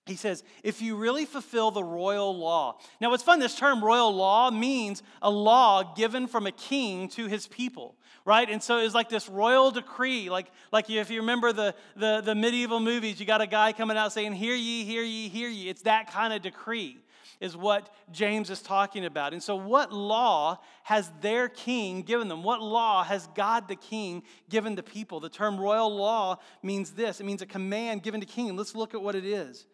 He 0.06 0.15
says, 0.15 0.43
if 0.63 0.82
you 0.82 0.95
really 0.95 1.26
fulfill 1.26 1.71
the 1.71 1.84
royal 1.84 2.38
law. 2.38 2.78
Now, 3.02 3.10
what's 3.10 3.23
fun, 3.23 3.39
this 3.39 3.56
term 3.56 3.84
royal 3.84 4.13
law 4.15 4.50
means 4.52 5.04
a 5.21 5.30
law 5.30 5.95
given 5.95 6.28
from 6.28 6.47
a 6.47 6.52
king 6.52 7.10
to 7.10 7.28
his 7.28 7.45
people, 7.47 7.95
right? 8.23 8.50
And 8.50 8.63
so 8.63 8.78
it's 8.78 8.95
like 8.95 9.10
this 9.10 9.28
royal 9.28 9.71
decree. 9.71 10.30
Like, 10.30 10.47
like 10.71 10.89
if 10.89 11.10
you 11.10 11.19
remember 11.19 11.52
the, 11.52 11.76
the, 11.97 12.21
the 12.21 12.36
medieval 12.36 12.80
movies, 12.80 13.19
you 13.19 13.26
got 13.26 13.41
a 13.41 13.47
guy 13.47 13.73
coming 13.73 13.97
out 13.97 14.13
saying, 14.13 14.34
Hear 14.34 14.56
ye, 14.56 14.86
hear 14.86 15.04
ye, 15.04 15.28
hear 15.28 15.50
ye. 15.50 15.67
It's 15.67 15.82
that 15.82 16.12
kind 16.12 16.32
of 16.32 16.41
decree 16.41 17.00
is 17.39 17.56
what 17.56 17.93
James 18.12 18.50
is 18.50 18.62
talking 18.62 19.06
about. 19.06 19.34
And 19.34 19.41
so, 19.41 19.56
what 19.56 19.93
law 19.93 20.60
has 20.84 21.12
their 21.21 21.50
king 21.50 22.02
given 22.02 22.28
them? 22.28 22.43
What 22.43 22.62
law 22.62 23.04
has 23.04 23.28
God 23.36 23.67
the 23.67 23.76
king 23.76 24.23
given 24.50 24.76
the 24.76 24.84
people? 24.84 25.19
The 25.19 25.30
term 25.30 25.60
royal 25.60 25.95
law 25.95 26.38
means 26.63 26.91
this 26.91 27.19
it 27.19 27.26
means 27.26 27.41
a 27.41 27.45
command 27.45 28.04
given 28.04 28.21
to 28.21 28.28
king. 28.28 28.56
Let's 28.56 28.76
look 28.76 28.93
at 28.93 29.02
what 29.02 29.15
it 29.15 29.26
is. 29.26 29.67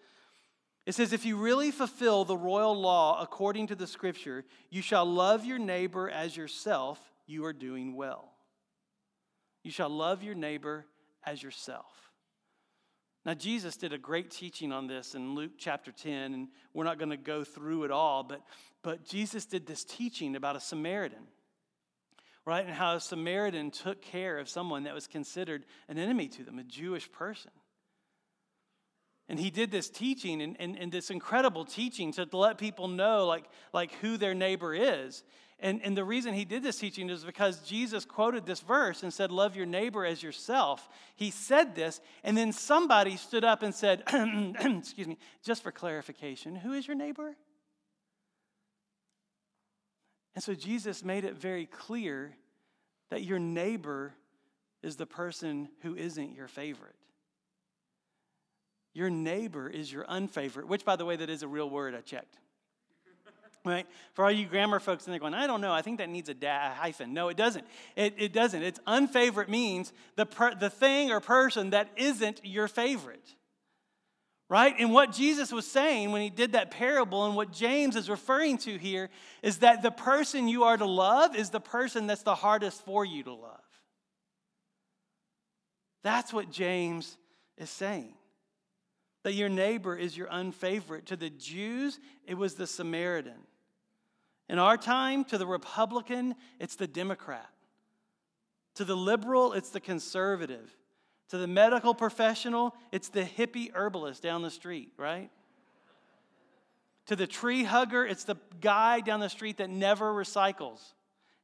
It 0.86 0.96
says, 0.96 1.14
If 1.14 1.26
you 1.26 1.38
really 1.38 1.72
fulfill 1.72 2.26
the 2.26 2.38
royal 2.38 2.80
law 2.80 3.22
according 3.22 3.68
to 3.68 3.76
the 3.76 3.88
scripture, 3.88 4.44
you 4.70 4.82
shall 4.82 5.06
love 5.06 5.46
your 5.46 5.60
neighbor 5.60 6.10
as 6.10 6.36
yourself, 6.36 7.00
you 7.26 7.46
are 7.46 7.54
doing 7.54 7.96
well. 7.96 8.34
You 9.64 9.72
shall 9.72 9.90
love 9.90 10.24
your 10.24 10.36
neighbor 10.36 10.86
as 11.26 11.42
yourself. 11.42 12.13
Now, 13.26 13.34
Jesus 13.34 13.78
did 13.78 13.94
a 13.94 13.98
great 13.98 14.32
teaching 14.32 14.74
on 14.74 14.88
this 14.88 15.16
in 15.16 15.34
Luke 15.34 15.54
chapter 15.58 15.94
10, 15.94 16.34
and 16.34 16.48
we're 16.74 16.84
not 16.84 17.00
going 17.00 17.12
to 17.12 17.18
go 17.18 17.46
through 17.46 17.86
it 17.86 17.92
all, 17.92 18.24
but, 18.24 18.42
but 18.82 19.06
Jesus 19.06 19.46
did 19.46 19.66
this 19.66 19.86
teaching 19.86 20.36
about 20.36 20.58
a 20.58 20.60
Samaritan, 20.60 21.26
right? 22.46 22.66
And 22.66 22.74
how 22.74 22.96
a 22.96 23.00
Samaritan 23.00 23.72
took 23.72 24.02
care 24.02 24.40
of 24.40 24.50
someone 24.50 24.84
that 24.84 24.94
was 24.94 25.08
considered 25.08 25.64
an 25.88 25.98
enemy 25.98 26.28
to 26.30 26.44
them, 26.44 26.60
a 26.60 26.64
Jewish 26.64 27.10
person. 27.14 27.52
And 29.30 29.40
he 29.40 29.50
did 29.50 29.72
this 29.72 29.90
teaching 29.90 30.42
and, 30.42 30.58
and, 30.60 30.78
and 30.78 30.92
this 30.92 31.10
incredible 31.10 31.64
teaching 31.64 32.12
to, 32.14 32.26
to 32.26 32.38
let 32.38 32.58
people 32.58 32.90
know 32.90 33.26
like, 33.26 33.46
like 33.72 33.94
who 34.02 34.18
their 34.18 34.34
neighbor 34.34 34.74
is. 34.74 35.24
And, 35.64 35.80
and 35.82 35.96
the 35.96 36.04
reason 36.04 36.34
he 36.34 36.44
did 36.44 36.62
this 36.62 36.78
teaching 36.78 37.10
is 37.10 37.24
because 37.24 37.62
Jesus 37.62 38.04
quoted 38.04 38.46
this 38.46 38.60
verse 38.60 39.02
and 39.02 39.14
said, 39.14 39.32
Love 39.32 39.56
your 39.56 39.66
neighbor 39.66 40.06
as 40.06 40.22
yourself. 40.22 40.90
He 41.16 41.32
said 41.32 41.74
this, 41.74 42.02
and 42.22 42.36
then 42.36 42.52
somebody 42.52 43.16
stood 43.16 43.46
up 43.46 43.64
and 43.64 43.74
said, 43.74 44.04
Excuse 44.60 45.08
me, 45.08 45.18
just 45.42 45.64
for 45.64 45.72
clarification, 45.72 46.54
who 46.54 46.74
is 46.74 46.86
your 46.86 46.98
neighbor? 46.98 47.38
And 50.36 50.44
so 50.44 50.54
Jesus 50.54 51.02
made 51.02 51.24
it 51.24 51.36
very 51.36 51.66
clear 51.66 52.34
that 53.10 53.24
your 53.24 53.40
neighbor 53.40 54.14
is 54.82 54.98
the 54.98 55.06
person 55.06 55.70
who 55.82 55.96
isn't 55.96 56.36
your 56.36 56.50
favorite. 56.50 56.96
Your 58.94 59.10
neighbor 59.10 59.70
is 59.70 59.90
your 59.94 60.04
unfavorite, 60.10 60.68
which, 60.68 60.84
by 60.84 60.98
the 60.98 61.06
way, 61.06 61.16
that 61.16 61.30
is 61.30 61.42
a 61.42 61.48
real 61.48 61.70
word 61.70 61.96
I 61.96 62.02
checked. 62.02 62.36
Right? 63.66 63.88
For 64.14 64.26
all 64.26 64.32
you 64.32 64.46
grammar 64.46 64.80
folks, 64.82 65.06
and 65.06 65.14
they're 65.14 65.22
going, 65.22 65.34
I 65.34 65.48
don't 65.48 65.62
know, 65.62 65.72
I 65.72 65.82
think 65.82 66.00
that 66.00 66.10
needs 66.10 66.28
a 66.28 66.34
da- 66.34 66.74
hyphen. 66.74 67.14
No, 67.14 67.30
it 67.30 67.38
doesn't. 67.38 67.66
It, 67.96 68.16
it 68.18 68.34
doesn't. 68.34 68.62
It's 68.62 68.80
unfavorite 68.86 69.48
means 69.48 69.94
the, 70.18 70.26
per, 70.26 70.54
the 70.54 70.70
thing 70.70 71.12
or 71.12 71.22
person 71.22 71.70
that 71.70 71.90
isn't 71.96 72.42
your 72.44 72.68
favorite. 72.68 73.36
Right? 74.50 74.76
And 74.78 74.92
what 74.92 75.14
Jesus 75.14 75.52
was 75.52 75.66
saying 75.66 76.12
when 76.12 76.22
he 76.22 76.30
did 76.30 76.52
that 76.52 76.72
parable, 76.72 77.26
and 77.26 77.36
what 77.36 77.54
James 77.54 77.96
is 77.96 78.10
referring 78.10 78.58
to 78.60 78.78
here, 78.78 79.10
is 79.42 79.60
that 79.60 79.82
the 79.82 79.92
person 79.92 80.50
you 80.50 80.66
are 80.66 80.76
to 80.76 80.86
love 80.86 81.34
is 81.36 81.50
the 81.50 81.62
person 81.62 82.06
that's 82.06 82.24
the 82.24 82.36
hardest 82.36 82.84
for 82.84 83.06
you 83.06 83.24
to 83.24 83.34
love. 83.34 83.62
That's 86.04 86.34
what 86.34 86.52
James 86.52 87.18
is 87.58 87.70
saying 87.70 88.14
that 89.24 89.34
your 89.34 89.50
neighbor 89.50 89.96
is 89.96 90.16
your 90.18 90.28
unfavorite. 90.30 91.08
To 91.08 91.16
the 91.16 91.30
Jews, 91.30 92.00
it 92.28 92.36
was 92.36 92.56
the 92.56 92.68
Samaritan. 92.68 93.40
In 94.50 94.60
our 94.60 94.78
time, 94.78 95.24
to 95.26 95.38
the 95.38 95.48
Republican, 95.48 96.36
it's 96.60 96.76
the 96.76 96.88
Democrat. 96.88 97.50
To 98.76 98.86
the 98.86 98.96
liberal, 98.96 99.54
it's 99.54 99.70
the 99.70 99.80
conservative. 99.80 100.76
To 101.30 101.38
the 101.38 101.48
medical 101.48 101.94
professional, 101.94 102.76
it's 102.92 103.10
the 103.10 103.24
hippie 103.24 103.72
herbalist 103.74 104.22
down 104.22 104.42
the 104.42 104.52
street, 104.52 104.92
right? 104.98 105.30
To 107.08 107.16
the 107.16 107.28
tree 107.28 107.64
hugger, 107.64 108.06
it's 108.06 108.24
the 108.24 108.36
guy 108.62 109.00
down 109.00 109.20
the 109.20 109.30
street 109.30 109.58
that 109.58 109.70
never 109.70 110.14
recycles. 110.14 110.80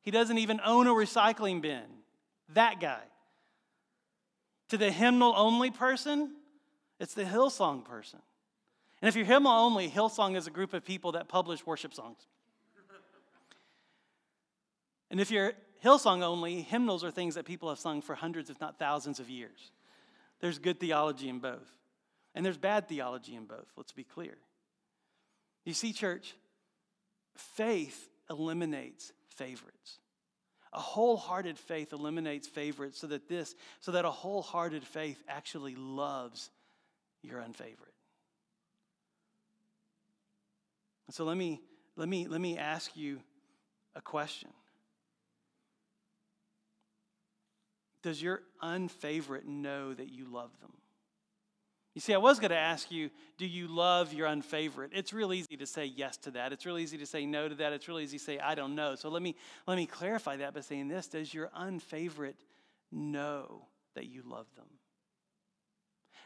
He 0.02 0.12
doesn't 0.12 0.38
even 0.38 0.62
own 0.66 0.88
a 0.88 0.92
recycling 0.92 1.62
bin. 1.62 1.84
That 2.54 2.80
guy. 2.80 3.02
To 4.70 4.78
the 4.78 4.92
hymnal 4.92 5.34
only 5.36 5.72
person, 5.72 6.36
it's 7.00 7.14
the 7.14 7.24
Hillsong 7.24 7.84
person. 7.84 8.20
And 9.02 9.10
if 9.10 9.16
you're 9.16 9.26
hymnal 9.26 9.52
only, 9.52 9.90
Hillsong 9.90 10.36
is 10.36 10.48
a 10.48 10.52
group 10.52 10.74
of 10.74 10.86
people 10.86 11.14
that 11.14 11.28
publish 11.28 11.66
worship 11.66 11.94
songs. 11.94 12.28
And 15.12 15.20
if 15.20 15.32
you're 15.32 15.54
Hillsong 15.84 16.24
only, 16.24 16.62
hymnals 16.62 17.04
are 17.04 17.12
things 17.12 17.36
that 17.36 17.46
people 17.46 17.70
have 17.70 17.80
sung 17.80 18.02
for 18.02 18.16
hundreds, 18.16 18.50
if 18.50 18.60
not 18.60 18.78
thousands 18.78 19.20
of 19.20 19.30
years. 19.30 19.72
There's 20.42 20.60
good 20.60 20.80
theology 20.80 21.30
in 21.30 21.40
both, 21.40 21.70
and 22.36 22.46
there's 22.46 22.58
bad 22.58 22.88
theology 22.88 23.36
in 23.36 23.46
both, 23.46 23.68
let's 23.76 23.92
be 23.92 24.04
clear. 24.04 24.38
You 25.66 25.74
see, 25.74 25.94
church, 25.94 26.36
faith 27.36 28.10
eliminates 28.30 29.12
favorites. 29.36 30.00
A 30.72 30.80
wholehearted 30.80 31.58
faith 31.58 31.94
eliminates 31.94 32.48
favorites 32.48 33.00
so 33.00 33.08
that 33.08 33.28
this, 33.28 33.56
so 33.80 33.94
that 33.94 34.06
a 34.06 34.12
wholehearted 34.12 34.84
faith 34.84 35.22
actually 35.28 35.76
loves 35.76 36.52
your 37.24 37.40
unfavorite. 37.40 37.94
So 41.12 41.24
let 41.26 41.38
me, 41.38 41.60
let 41.96 42.08
me, 42.08 42.28
let 42.28 42.40
me 42.40 42.58
ask 42.58 42.96
you 42.96 43.20
a 43.96 44.02
question. 44.02 44.50
Does 48.10 48.24
your 48.24 48.42
unfavorite 48.60 49.48
know 49.48 49.94
that 49.94 50.10
you 50.10 50.26
love 50.26 50.50
them? 50.62 50.72
You 51.94 52.02
see, 52.02 52.16
I 52.16 52.18
was 52.18 52.40
going 52.40 52.50
to 52.50 52.58
ask 52.58 52.90
you, 52.90 53.12
do 53.38 53.46
you 53.46 53.68
love 53.68 54.16
your 54.16 54.26
unfavorite? 54.26 54.90
It's 54.96 55.14
real 55.14 55.32
easy 55.32 55.56
to 55.58 55.68
say 55.68 55.86
yes 55.86 56.18
to 56.18 56.32
that. 56.32 56.52
It's 56.52 56.66
real 56.66 56.80
easy 56.80 56.98
to 56.98 57.06
say 57.06 57.28
no 57.28 57.48
to 57.48 57.54
that. 57.54 57.72
It's 57.72 57.88
real 57.88 58.00
easy 58.00 58.18
to 58.18 58.24
say 58.24 58.40
I 58.40 58.56
don't 58.56 58.74
know. 58.74 58.96
So 58.96 59.10
let 59.10 59.22
me 59.22 59.36
let 59.68 59.78
me 59.78 59.86
clarify 59.86 60.38
that 60.38 60.56
by 60.56 60.62
saying 60.62 60.88
this: 60.88 61.06
Does 61.06 61.32
your 61.32 61.52
unfavorite 61.54 62.44
know 62.92 63.68
that 63.94 64.08
you 64.08 64.24
love 64.26 64.48
them? 64.56 64.66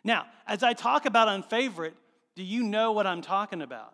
Now, 0.06 0.28
as 0.48 0.64
I 0.64 0.72
talk 0.72 1.06
about 1.06 1.28
unfavorite, 1.28 1.98
do 2.38 2.44
you 2.44 2.64
know 2.64 2.94
what 2.94 3.06
I'm 3.06 3.22
talking 3.22 3.62
about? 3.62 3.94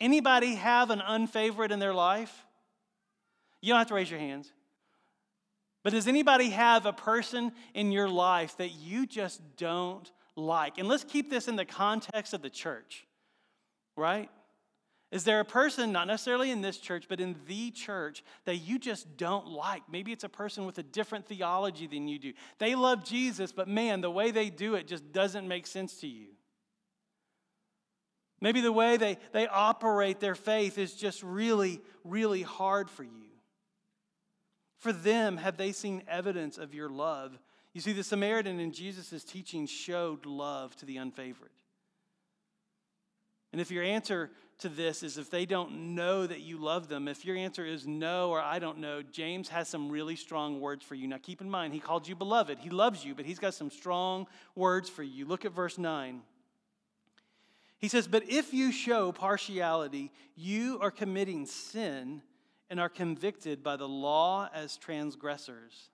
Anybody 0.00 0.54
have 0.54 0.88
an 0.88 1.02
unfavorite 1.06 1.72
in 1.72 1.78
their 1.78 1.92
life? 1.92 2.46
You 3.60 3.74
don't 3.74 3.80
have 3.80 3.88
to 3.88 3.94
raise 3.94 4.10
your 4.10 4.20
hands. 4.20 4.50
But 5.86 5.92
does 5.92 6.08
anybody 6.08 6.50
have 6.50 6.84
a 6.84 6.92
person 6.92 7.52
in 7.72 7.92
your 7.92 8.08
life 8.08 8.56
that 8.56 8.70
you 8.70 9.06
just 9.06 9.40
don't 9.56 10.10
like? 10.34 10.78
And 10.78 10.88
let's 10.88 11.04
keep 11.04 11.30
this 11.30 11.46
in 11.46 11.54
the 11.54 11.64
context 11.64 12.34
of 12.34 12.42
the 12.42 12.50
church, 12.50 13.06
right? 13.96 14.28
Is 15.12 15.22
there 15.22 15.38
a 15.38 15.44
person, 15.44 15.92
not 15.92 16.08
necessarily 16.08 16.50
in 16.50 16.60
this 16.60 16.78
church, 16.78 17.04
but 17.08 17.20
in 17.20 17.36
the 17.46 17.70
church, 17.70 18.24
that 18.46 18.56
you 18.56 18.80
just 18.80 19.16
don't 19.16 19.46
like? 19.46 19.82
Maybe 19.88 20.10
it's 20.10 20.24
a 20.24 20.28
person 20.28 20.66
with 20.66 20.76
a 20.78 20.82
different 20.82 21.24
theology 21.28 21.86
than 21.86 22.08
you 22.08 22.18
do. 22.18 22.32
They 22.58 22.74
love 22.74 23.04
Jesus, 23.04 23.52
but 23.52 23.68
man, 23.68 24.00
the 24.00 24.10
way 24.10 24.32
they 24.32 24.50
do 24.50 24.74
it 24.74 24.88
just 24.88 25.12
doesn't 25.12 25.46
make 25.46 25.68
sense 25.68 26.00
to 26.00 26.08
you. 26.08 26.30
Maybe 28.40 28.60
the 28.60 28.72
way 28.72 28.96
they, 28.96 29.18
they 29.30 29.46
operate 29.46 30.18
their 30.18 30.34
faith 30.34 30.78
is 30.78 30.94
just 30.94 31.22
really, 31.22 31.80
really 32.02 32.42
hard 32.42 32.90
for 32.90 33.04
you. 33.04 33.25
For 34.78 34.92
them, 34.92 35.36
have 35.38 35.56
they 35.56 35.72
seen 35.72 36.02
evidence 36.08 36.58
of 36.58 36.74
your 36.74 36.88
love? 36.88 37.38
You 37.72 37.80
see, 37.80 37.92
the 37.92 38.04
Samaritan 38.04 38.60
in 38.60 38.72
Jesus' 38.72 39.24
teaching 39.24 39.66
showed 39.66 40.26
love 40.26 40.76
to 40.76 40.86
the 40.86 40.96
unfavored. 40.96 41.52
And 43.52 43.60
if 43.60 43.70
your 43.70 43.84
answer 43.84 44.30
to 44.58 44.68
this 44.68 45.02
is 45.02 45.18
if 45.18 45.30
they 45.30 45.46
don't 45.46 45.94
know 45.94 46.26
that 46.26 46.40
you 46.40 46.58
love 46.58 46.88
them, 46.88 47.08
if 47.08 47.24
your 47.24 47.36
answer 47.36 47.64
is 47.64 47.86
no 47.86 48.30
or 48.30 48.40
I 48.40 48.58
don't 48.58 48.78
know, 48.78 49.02
James 49.02 49.48
has 49.48 49.68
some 49.68 49.90
really 49.90 50.16
strong 50.16 50.60
words 50.60 50.84
for 50.84 50.94
you. 50.94 51.06
Now 51.06 51.18
keep 51.22 51.40
in 51.40 51.50
mind, 51.50 51.74
he 51.74 51.80
called 51.80 52.08
you 52.08 52.14
beloved. 52.14 52.58
He 52.58 52.70
loves 52.70 53.04
you, 53.04 53.14
but 53.14 53.26
he's 53.26 53.38
got 53.38 53.54
some 53.54 53.70
strong 53.70 54.26
words 54.54 54.88
for 54.88 55.02
you. 55.02 55.26
Look 55.26 55.44
at 55.44 55.52
verse 55.52 55.78
9. 55.78 56.22
He 57.78 57.88
says, 57.88 58.08
But 58.08 58.28
if 58.28 58.54
you 58.54 58.72
show 58.72 59.12
partiality, 59.12 60.10
you 60.34 60.78
are 60.80 60.90
committing 60.90 61.46
sin 61.46 62.22
and 62.68 62.80
are 62.80 62.88
convicted 62.88 63.62
by 63.62 63.76
the 63.76 63.88
law 63.88 64.48
as 64.52 64.76
transgressors. 64.76 65.90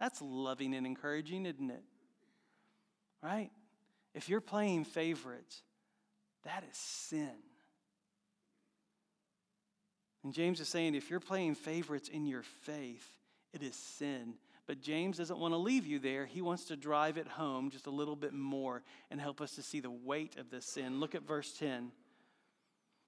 That's 0.00 0.22
loving 0.22 0.74
and 0.74 0.86
encouraging, 0.86 1.46
isn't 1.46 1.70
it? 1.70 1.82
Right? 3.22 3.50
If 4.14 4.28
you're 4.28 4.40
playing 4.40 4.84
favorites, 4.84 5.62
that 6.44 6.64
is 6.70 6.76
sin. 6.76 7.34
And 10.24 10.32
James 10.32 10.60
is 10.60 10.68
saying 10.68 10.94
if 10.94 11.10
you're 11.10 11.20
playing 11.20 11.54
favorites 11.54 12.08
in 12.08 12.26
your 12.26 12.42
faith, 12.42 13.06
it 13.52 13.62
is 13.62 13.74
sin. 13.74 14.34
But 14.66 14.82
James 14.82 15.16
doesn't 15.16 15.38
want 15.38 15.54
to 15.54 15.58
leave 15.58 15.86
you 15.86 15.98
there. 15.98 16.26
He 16.26 16.42
wants 16.42 16.66
to 16.66 16.76
drive 16.76 17.16
it 17.16 17.26
home 17.26 17.70
just 17.70 17.86
a 17.86 17.90
little 17.90 18.16
bit 18.16 18.34
more 18.34 18.82
and 19.10 19.20
help 19.20 19.40
us 19.40 19.52
to 19.52 19.62
see 19.62 19.80
the 19.80 19.90
weight 19.90 20.36
of 20.36 20.50
this 20.50 20.66
sin. 20.66 21.00
Look 21.00 21.14
at 21.14 21.26
verse 21.26 21.54
10. 21.54 21.90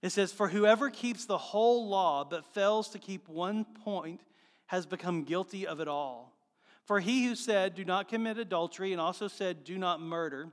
It 0.02 0.10
says, 0.10 0.32
For 0.32 0.48
whoever 0.48 0.90
keeps 0.90 1.26
the 1.26 1.38
whole 1.38 1.88
law 1.88 2.24
but 2.24 2.46
fails 2.54 2.88
to 2.90 2.98
keep 2.98 3.28
one 3.28 3.64
point 3.64 4.22
has 4.66 4.86
become 4.86 5.24
guilty 5.24 5.66
of 5.66 5.80
it 5.80 5.88
all. 5.88 6.32
For 6.84 7.00
he 7.00 7.26
who 7.26 7.34
said, 7.34 7.74
Do 7.74 7.84
not 7.84 8.08
commit 8.08 8.38
adultery, 8.38 8.92
and 8.92 9.00
also 9.00 9.28
said, 9.28 9.64
Do 9.64 9.78
not 9.78 10.00
murder, 10.00 10.48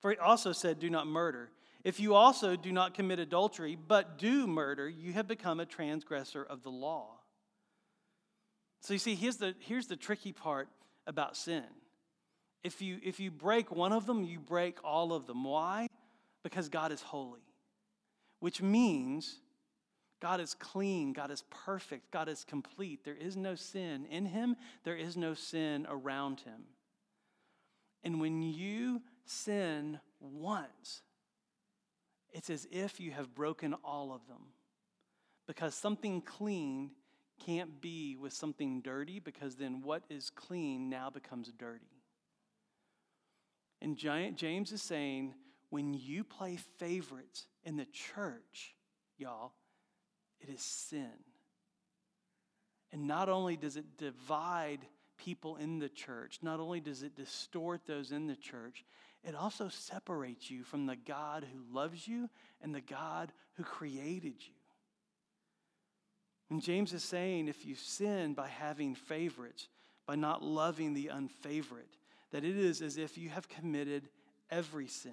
for 0.00 0.10
he 0.10 0.16
also 0.16 0.52
said, 0.52 0.78
Do 0.78 0.90
not 0.90 1.06
murder. 1.06 1.50
If 1.82 1.98
you 1.98 2.14
also 2.14 2.56
do 2.56 2.72
not 2.72 2.92
commit 2.92 3.18
adultery, 3.18 3.74
but 3.74 4.18
do 4.18 4.46
murder, 4.46 4.86
you 4.86 5.14
have 5.14 5.26
become 5.26 5.60
a 5.60 5.66
transgressor 5.66 6.42
of 6.42 6.62
the 6.62 6.68
law. 6.68 7.20
So 8.80 8.92
you 8.92 8.98
see, 8.98 9.14
here's 9.14 9.38
the, 9.38 9.54
here's 9.60 9.86
the 9.86 9.96
tricky 9.96 10.32
part 10.32 10.68
about 11.06 11.38
sin. 11.38 11.64
If 12.62 12.82
you, 12.82 12.98
if 13.02 13.18
you 13.18 13.30
break 13.30 13.70
one 13.70 13.94
of 13.94 14.04
them, 14.04 14.24
you 14.24 14.38
break 14.40 14.76
all 14.84 15.14
of 15.14 15.26
them. 15.26 15.44
Why? 15.44 15.86
because 16.42 16.68
God 16.68 16.92
is 16.92 17.02
holy, 17.02 17.40
which 18.40 18.60
means 18.60 19.38
God 20.20 20.40
is 20.40 20.54
clean, 20.54 21.12
God 21.12 21.30
is 21.30 21.44
perfect, 21.50 22.10
God 22.10 22.28
is 22.28 22.44
complete. 22.44 23.04
There 23.04 23.14
is 23.14 23.36
no 23.36 23.54
sin 23.54 24.06
in 24.10 24.26
him, 24.26 24.56
there 24.84 24.96
is 24.96 25.16
no 25.16 25.34
sin 25.34 25.86
around 25.88 26.40
him. 26.40 26.64
And 28.02 28.20
when 28.20 28.42
you 28.42 29.02
sin 29.24 30.00
once, 30.20 31.02
it's 32.32 32.50
as 32.50 32.66
if 32.70 33.00
you 33.00 33.12
have 33.12 33.34
broken 33.34 33.74
all 33.84 34.12
of 34.12 34.26
them. 34.26 34.42
Because 35.46 35.74
something 35.74 36.20
clean 36.20 36.90
can't 37.44 37.80
be 37.80 38.16
with 38.16 38.32
something 38.32 38.82
dirty, 38.82 39.18
because 39.18 39.56
then 39.56 39.80
what 39.82 40.02
is 40.10 40.30
clean 40.30 40.90
now 40.90 41.08
becomes 41.10 41.50
dirty. 41.58 42.02
And 43.82 43.96
James 43.96 44.72
is 44.72 44.82
saying 44.82 45.34
when 45.70 45.94
you 45.94 46.22
play 46.22 46.58
favorites 46.78 47.46
in 47.64 47.76
the 47.76 47.86
church, 47.86 48.74
y'all, 49.18 49.52
it 50.40 50.48
is 50.48 50.60
sin. 50.60 51.10
And 52.92 53.06
not 53.06 53.28
only 53.28 53.56
does 53.56 53.76
it 53.76 53.98
divide 53.98 54.80
people 55.16 55.56
in 55.56 55.78
the 55.78 55.88
church, 55.88 56.38
not 56.42 56.60
only 56.60 56.80
does 56.80 57.02
it 57.02 57.14
distort 57.14 57.82
those 57.86 58.10
in 58.10 58.26
the 58.26 58.36
church, 58.36 58.84
it 59.22 59.34
also 59.34 59.68
separates 59.68 60.50
you 60.50 60.64
from 60.64 60.86
the 60.86 60.96
God 60.96 61.44
who 61.52 61.74
loves 61.74 62.08
you 62.08 62.28
and 62.62 62.74
the 62.74 62.80
God 62.80 63.32
who 63.54 63.62
created 63.62 64.34
you. 64.38 64.54
And 66.48 66.62
James 66.62 66.92
is 66.92 67.04
saying 67.04 67.46
if 67.46 67.64
you 67.64 67.76
sin 67.76 68.34
by 68.34 68.48
having 68.48 68.94
favorites, 68.94 69.68
by 70.06 70.16
not 70.16 70.42
loving 70.42 70.94
the 70.94 71.08
unfavorite, 71.08 71.96
that 72.32 72.44
it 72.44 72.56
is 72.56 72.82
as 72.82 72.96
if 72.96 73.16
you 73.16 73.28
have 73.28 73.48
committed 73.48 74.08
every 74.50 74.88
sin. 74.88 75.12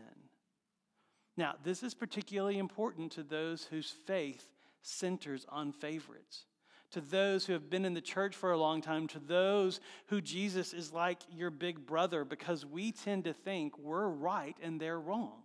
Now, 1.38 1.54
this 1.64 1.84
is 1.84 1.94
particularly 1.94 2.58
important 2.58 3.12
to 3.14 3.24
those 3.24 3.64
whose 3.66 3.90
faith 3.90 4.50
centers 4.82 5.46
on 5.50 5.72
favorites, 5.72 6.46
to 6.92 7.00
those 7.00 7.46
who 7.46 7.54
have 7.54 7.70
been 7.70 7.86
in 7.86 7.94
the 7.94 8.02
church 8.02 8.36
for 8.36 8.52
a 8.52 8.58
long 8.58 8.82
time, 8.82 9.08
to 9.10 9.20
those 9.20 9.80
who 10.08 10.20
Jesus 10.20 10.74
is 10.74 10.92
like 10.92 11.20
your 11.32 11.52
big 11.52 11.86
brother, 11.86 12.26
because 12.26 12.66
we 12.66 12.92
tend 12.92 13.26
to 13.26 13.34
think 13.34 13.78
we're 13.78 14.08
right 14.08 14.58
and 14.64 14.80
they're 14.80 15.00
wrong. 15.00 15.44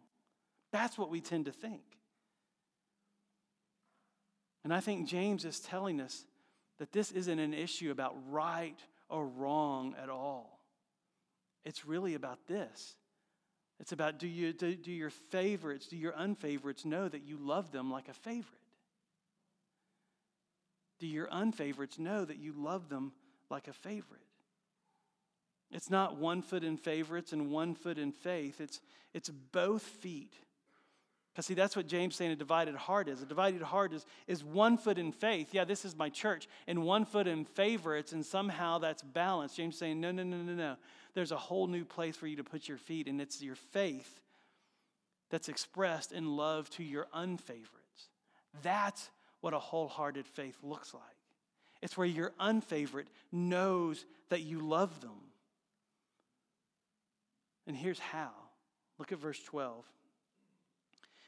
That's 0.73 0.97
what 0.97 1.11
we 1.11 1.21
tend 1.21 1.45
to 1.45 1.53
think. 1.53 1.83
And 4.65 4.73
I 4.73 4.81
think 4.81 5.09
James 5.09 5.45
is 5.45 5.61
telling 5.61 6.01
us 6.01 6.25
that 6.79 6.93
this 6.93 7.13
isn't 7.13 7.39
an 7.39 7.53
issue 7.53 7.91
about 7.91 8.17
right 8.31 8.79
or 9.11 9.27
wrong 9.27 9.95
at 10.03 10.09
all. 10.09 10.61
It's 11.65 11.85
really 11.85 12.15
about 12.15 12.47
this. 12.47 12.97
It's 13.83 13.91
about 13.91 14.21
do, 14.21 14.29
you, 14.29 14.53
do, 14.53 14.77
do 14.77 14.93
your 14.93 15.11
favorites, 15.11 15.89
do 15.89 15.97
your 15.97 16.13
unfavorites 16.13 16.85
know 16.85 17.09
that 17.09 17.25
you 17.25 17.37
love 17.37 17.73
them 17.73 17.91
like 17.91 18.09
a 18.09 18.15
favorite? 18.15 18.47
Do 21.01 21.09
your 21.09 21.27
unfavorites 21.27 21.99
know 21.99 22.25
that 22.25 22.39
you 22.39 22.55
love 22.57 22.89
them 22.89 23.11
like 23.51 23.67
a 23.67 23.73
favorite? 23.73 24.23
It's 25.73 25.91
not 25.91 26.17
one 26.17 26.43
foot 26.43 26.63
in 26.63 26.77
favorites 26.77 27.33
and 27.33 27.51
one 27.51 27.75
foot 27.75 27.99
in 27.99 28.13
faith. 28.13 28.61
It's, 28.61 28.81
it's 29.13 29.31
both 29.31 29.83
feet 29.83 30.33
because, 31.33 31.47
see, 31.47 31.55
that's 31.55 31.75
what 31.75 31.87
James 31.87 32.15
saying 32.15 32.31
a 32.31 32.37
divided 32.37 32.75
heart 32.75 33.09
is. 33.09 33.23
A 33.23 33.27
divided 33.27 33.63
heart 33.63 33.95
is, 33.95 34.05
is 34.27 34.45
one 34.45 34.77
foot 34.77 34.99
in 34.99 35.13
faith. 35.13 35.49
Yeah, 35.53 35.65
this 35.65 35.87
is 35.87 35.97
my 35.97 36.11
church. 36.11 36.47
And 36.67 36.85
one 36.85 37.07
foot 37.07 37.27
in 37.27 37.47
favorites, 37.47 38.13
and 38.13 38.25
somehow 38.25 38.79
that's 38.79 39.03
balanced. 39.03 39.57
James 39.57 39.79
saying, 39.79 39.99
no, 39.99 40.13
no, 40.13 40.25
no, 40.25 40.37
no, 40.37 40.53
no. 40.53 40.77
There's 41.15 41.33
a 41.33 41.39
whole 41.39 41.69
new 41.69 41.87
place 41.87 42.17
for 42.17 42.27
you 42.27 42.37
to 42.37 42.45
put 42.45 42.69
your 42.69 42.77
feet, 42.77 43.07
and 43.07 43.19
it's 43.19 43.41
your 43.41 43.55
faith 43.55 44.21
that's 45.31 45.49
expressed 45.49 46.13
in 46.13 46.37
love 46.37 46.69
to 46.71 46.85
your 46.85 47.07
unfavorites. 47.15 48.09
That's 48.63 49.09
what 49.41 49.55
a 49.55 49.59
wholehearted 49.59 50.27
faith 50.27 50.59
looks 50.63 50.93
like. 50.93 51.03
It's 51.81 51.97
where 51.97 52.07
your 52.07 52.33
unfavorite 52.39 53.09
knows 53.33 54.05
that 54.29 54.43
you 54.43 54.61
love 54.61 55.01
them. 55.01 55.19
And 57.67 57.75
here's 57.75 57.99
how. 57.99 58.33
Look 58.99 59.13
at 59.13 59.19
verse 59.19 59.43
12. 59.43 59.83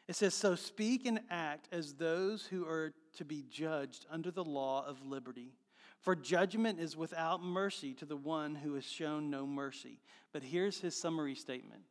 It 0.06 0.16
says, 0.16 0.34
So 0.34 0.54
speak 0.54 1.06
and 1.06 1.20
act 1.30 1.68
as 1.72 1.94
those 1.94 2.46
who 2.46 2.66
are 2.66 2.92
to 3.16 3.24
be 3.24 3.44
judged 3.50 4.06
under 4.10 4.30
the 4.30 4.44
law 4.44 4.84
of 4.86 5.04
liberty. 5.04 5.52
For 6.00 6.14
judgment 6.14 6.80
is 6.80 6.96
without 6.96 7.42
mercy 7.42 7.94
to 7.94 8.04
the 8.04 8.16
one 8.16 8.54
who 8.54 8.74
has 8.74 8.84
shown 8.84 9.30
no 9.30 9.46
mercy. 9.46 10.00
But 10.32 10.42
here's 10.42 10.80
his 10.80 10.94
summary 10.94 11.34
statement 11.34 11.82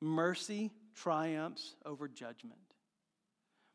Mercy 0.00 0.70
triumphs 0.94 1.74
over 1.84 2.06
judgment. 2.06 2.60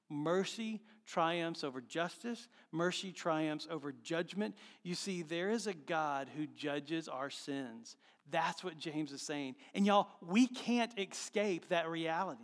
Mercy 0.09 0.81
triumphs 1.05 1.63
over 1.63 1.81
justice. 1.81 2.47
Mercy 2.71 3.11
triumphs 3.11 3.67
over 3.69 3.93
judgment. 4.03 4.55
You 4.83 4.95
see, 4.95 5.21
there 5.21 5.51
is 5.51 5.67
a 5.67 5.73
God 5.73 6.29
who 6.35 6.47
judges 6.47 7.07
our 7.07 7.29
sins. 7.29 7.95
That's 8.31 8.63
what 8.63 8.77
James 8.77 9.11
is 9.11 9.21
saying. 9.21 9.55
And 9.73 9.85
y'all, 9.85 10.07
we 10.21 10.47
can't 10.47 10.97
escape 10.97 11.69
that 11.69 11.89
reality. 11.89 12.43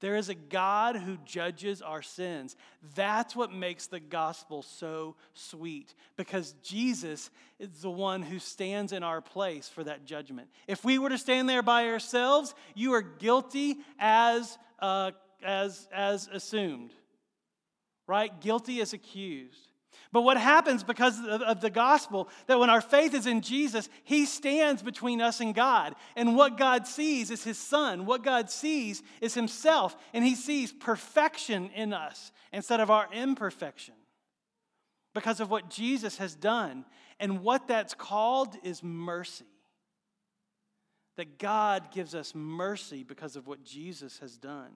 There 0.00 0.16
is 0.16 0.30
a 0.30 0.34
God 0.34 0.96
who 0.96 1.18
judges 1.24 1.82
our 1.82 2.00
sins. 2.00 2.56
That's 2.94 3.36
what 3.36 3.52
makes 3.52 3.86
the 3.86 4.00
gospel 4.00 4.62
so 4.62 5.16
sweet 5.34 5.94
because 6.16 6.54
Jesus 6.62 7.30
is 7.58 7.68
the 7.82 7.90
one 7.90 8.22
who 8.22 8.38
stands 8.38 8.92
in 8.92 9.02
our 9.02 9.20
place 9.20 9.68
for 9.68 9.84
that 9.84 10.06
judgment. 10.06 10.48
If 10.66 10.84
we 10.84 10.98
were 10.98 11.10
to 11.10 11.18
stand 11.18 11.48
there 11.48 11.62
by 11.62 11.88
ourselves, 11.88 12.54
you 12.74 12.94
are 12.94 13.02
guilty 13.02 13.76
as, 13.98 14.58
uh, 14.78 15.12
as, 15.42 15.86
as 15.92 16.28
assumed, 16.32 16.92
right? 18.06 18.40
Guilty 18.40 18.80
as 18.80 18.94
accused. 18.94 19.69
But 20.12 20.22
what 20.22 20.36
happens 20.36 20.82
because 20.82 21.20
of 21.24 21.60
the 21.60 21.70
gospel, 21.70 22.28
that 22.48 22.58
when 22.58 22.68
our 22.68 22.80
faith 22.80 23.14
is 23.14 23.26
in 23.26 23.42
Jesus, 23.42 23.88
He 24.02 24.26
stands 24.26 24.82
between 24.82 25.20
us 25.20 25.40
and 25.40 25.54
God. 25.54 25.94
And 26.16 26.34
what 26.34 26.58
God 26.58 26.86
sees 26.86 27.30
is 27.30 27.44
His 27.44 27.58
Son. 27.58 28.06
What 28.06 28.24
God 28.24 28.50
sees 28.50 29.02
is 29.20 29.34
Himself. 29.34 29.96
And 30.12 30.24
He 30.24 30.34
sees 30.34 30.72
perfection 30.72 31.70
in 31.76 31.92
us 31.92 32.32
instead 32.52 32.80
of 32.80 32.90
our 32.90 33.08
imperfection 33.12 33.94
because 35.14 35.38
of 35.38 35.48
what 35.48 35.70
Jesus 35.70 36.18
has 36.18 36.34
done. 36.34 36.84
And 37.20 37.42
what 37.42 37.68
that's 37.68 37.94
called 37.94 38.56
is 38.64 38.82
mercy. 38.82 39.44
That 41.18 41.38
God 41.38 41.92
gives 41.92 42.16
us 42.16 42.34
mercy 42.34 43.04
because 43.04 43.36
of 43.36 43.46
what 43.46 43.62
Jesus 43.62 44.18
has 44.18 44.36
done. 44.36 44.72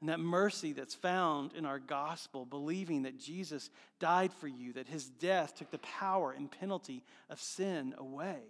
And 0.00 0.10
that 0.10 0.20
mercy 0.20 0.72
that's 0.72 0.94
found 0.94 1.54
in 1.54 1.64
our 1.64 1.78
gospel, 1.78 2.44
believing 2.44 3.02
that 3.02 3.18
Jesus 3.18 3.70
died 3.98 4.32
for 4.32 4.46
you, 4.46 4.74
that 4.74 4.88
his 4.88 5.08
death 5.08 5.56
took 5.56 5.70
the 5.70 5.78
power 5.78 6.32
and 6.32 6.50
penalty 6.50 7.02
of 7.30 7.40
sin 7.40 7.94
away. 7.96 8.40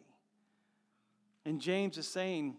And 1.45 1.61
James 1.61 1.99
is 1.99 2.09
saying, 2.09 2.57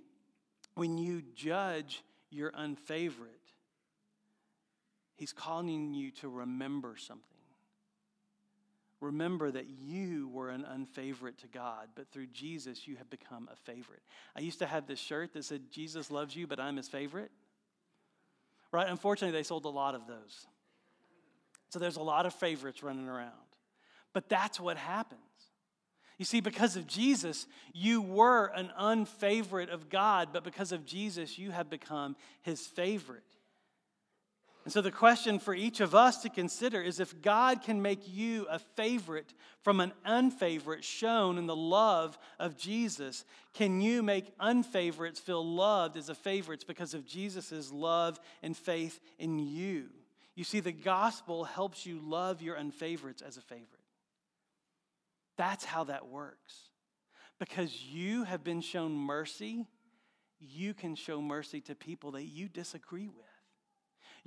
when 0.76 0.97
you 0.97 1.21
judge 1.36 2.02
your 2.30 2.54
unfavorite, 2.56 3.32
he's 5.17 5.34
calling 5.34 5.93
you 5.93 6.12
to 6.12 6.30
remember 6.30 6.95
something. 6.97 7.23
Remember 9.02 9.52
that 9.52 9.67
you 9.67 10.30
were 10.30 10.50
an 10.50 10.63
unfavorite 10.63 11.38
to 11.39 11.47
God, 11.47 11.89
but 11.93 12.10
through 12.10 12.28
Jesus, 12.28 12.88
you 12.88 12.95
have 12.95 13.10
become 13.10 13.50
a 13.52 13.56
favorite. 13.56 14.02
I 14.36 14.39
used 14.39 14.60
to 14.60 14.65
have 14.65 14.88
this 14.88 14.97
shirt 14.97 15.34
that 15.34 15.43
said, 15.43 15.71
Jesus 15.71 16.10
loves 16.10 16.36
you, 16.36 16.47
but 16.47 16.60
I'm 16.60 16.78
his 16.78 16.88
favorite 16.88 17.32
right? 18.71 18.88
Unfortunately, 18.88 19.38
they 19.38 19.43
sold 19.43 19.65
a 19.65 19.69
lot 19.69 19.95
of 19.95 20.08
those. 20.08 20.47
So 21.69 21.80
there's 21.80 21.97
a 21.97 22.01
lot 22.01 22.25
of 22.25 22.34
favorites 22.34 22.84
running 22.84 23.08
around. 23.08 23.32
But 24.13 24.30
that's 24.30 24.60
what 24.60 24.77
happens. 24.77 25.21
You 26.17 26.25
see, 26.25 26.39
because 26.39 26.75
of 26.75 26.88
Jesus, 26.88 27.45
you 27.73 28.01
were 28.01 28.47
an 28.47 28.71
unfavorite 28.75 29.69
of 29.69 29.89
God, 29.89 30.30
but 30.34 30.43
because 30.43 30.71
of 30.71 30.86
Jesus, 30.86 31.38
you 31.38 31.51
have 31.51 31.69
become 31.69 32.15
his 32.41 32.65
favorite. 32.65 33.23
And 34.67 34.73
so, 34.73 34.82
the 34.82 34.91
question 34.91 35.39
for 35.39 35.56
each 35.56 35.80
of 35.80 35.95
us 35.95 36.23
to 36.23 36.30
consider 36.30 36.82
is 36.82 36.99
if 36.99 37.21
God 37.21 37.62
can 37.62 37.82
make 37.82 38.01
you 38.06 38.45
a 38.49 38.60
favorite 38.60 39.34
from 39.62 39.80
an 39.80 39.93
unfavorite 40.03 40.84
shown 40.84 41.38
in 41.38 41.47
the 41.47 41.56
love 41.56 42.17
of 42.38 42.58
Jesus, 42.58 43.23
can 43.53 43.80
you 43.80 44.03
make 44.03 44.38
unfavorites 44.39 45.21
feel 45.21 45.41
loved 45.41 45.95
as 45.95 46.10
a 46.10 46.15
favorites 46.15 46.65
because 46.65 46.93
of 46.93 47.06
Jesus' 47.06 47.71
love 47.71 48.19
and 48.43 48.58
faith 48.58 48.99
in 49.17 49.39
you? 49.39 49.86
You 50.36 50.43
see, 50.43 50.60
the 50.60 50.73
gospel 50.73 51.45
helps 51.45 51.86
you 51.86 52.01
love 52.03 52.41
your 52.41 52.58
unfavorites 52.58 53.21
as 53.21 53.38
a 53.38 53.41
favorite. 53.41 53.69
That's 55.38 55.63
how 55.63 55.86
that 55.86 56.10
works. 56.10 56.56
Because 57.39 57.73
you 57.86 58.25
have 58.25 58.43
been 58.43 58.60
shown 58.60 58.97
mercy, 58.97 59.65
you 60.41 60.73
can 60.73 60.95
show 60.95 61.21
mercy 61.21 61.62
to 61.62 61.73
people 61.73 62.12
that 62.12 62.25
you 62.25 62.49
disagree 62.49 63.08
with. 63.08 63.37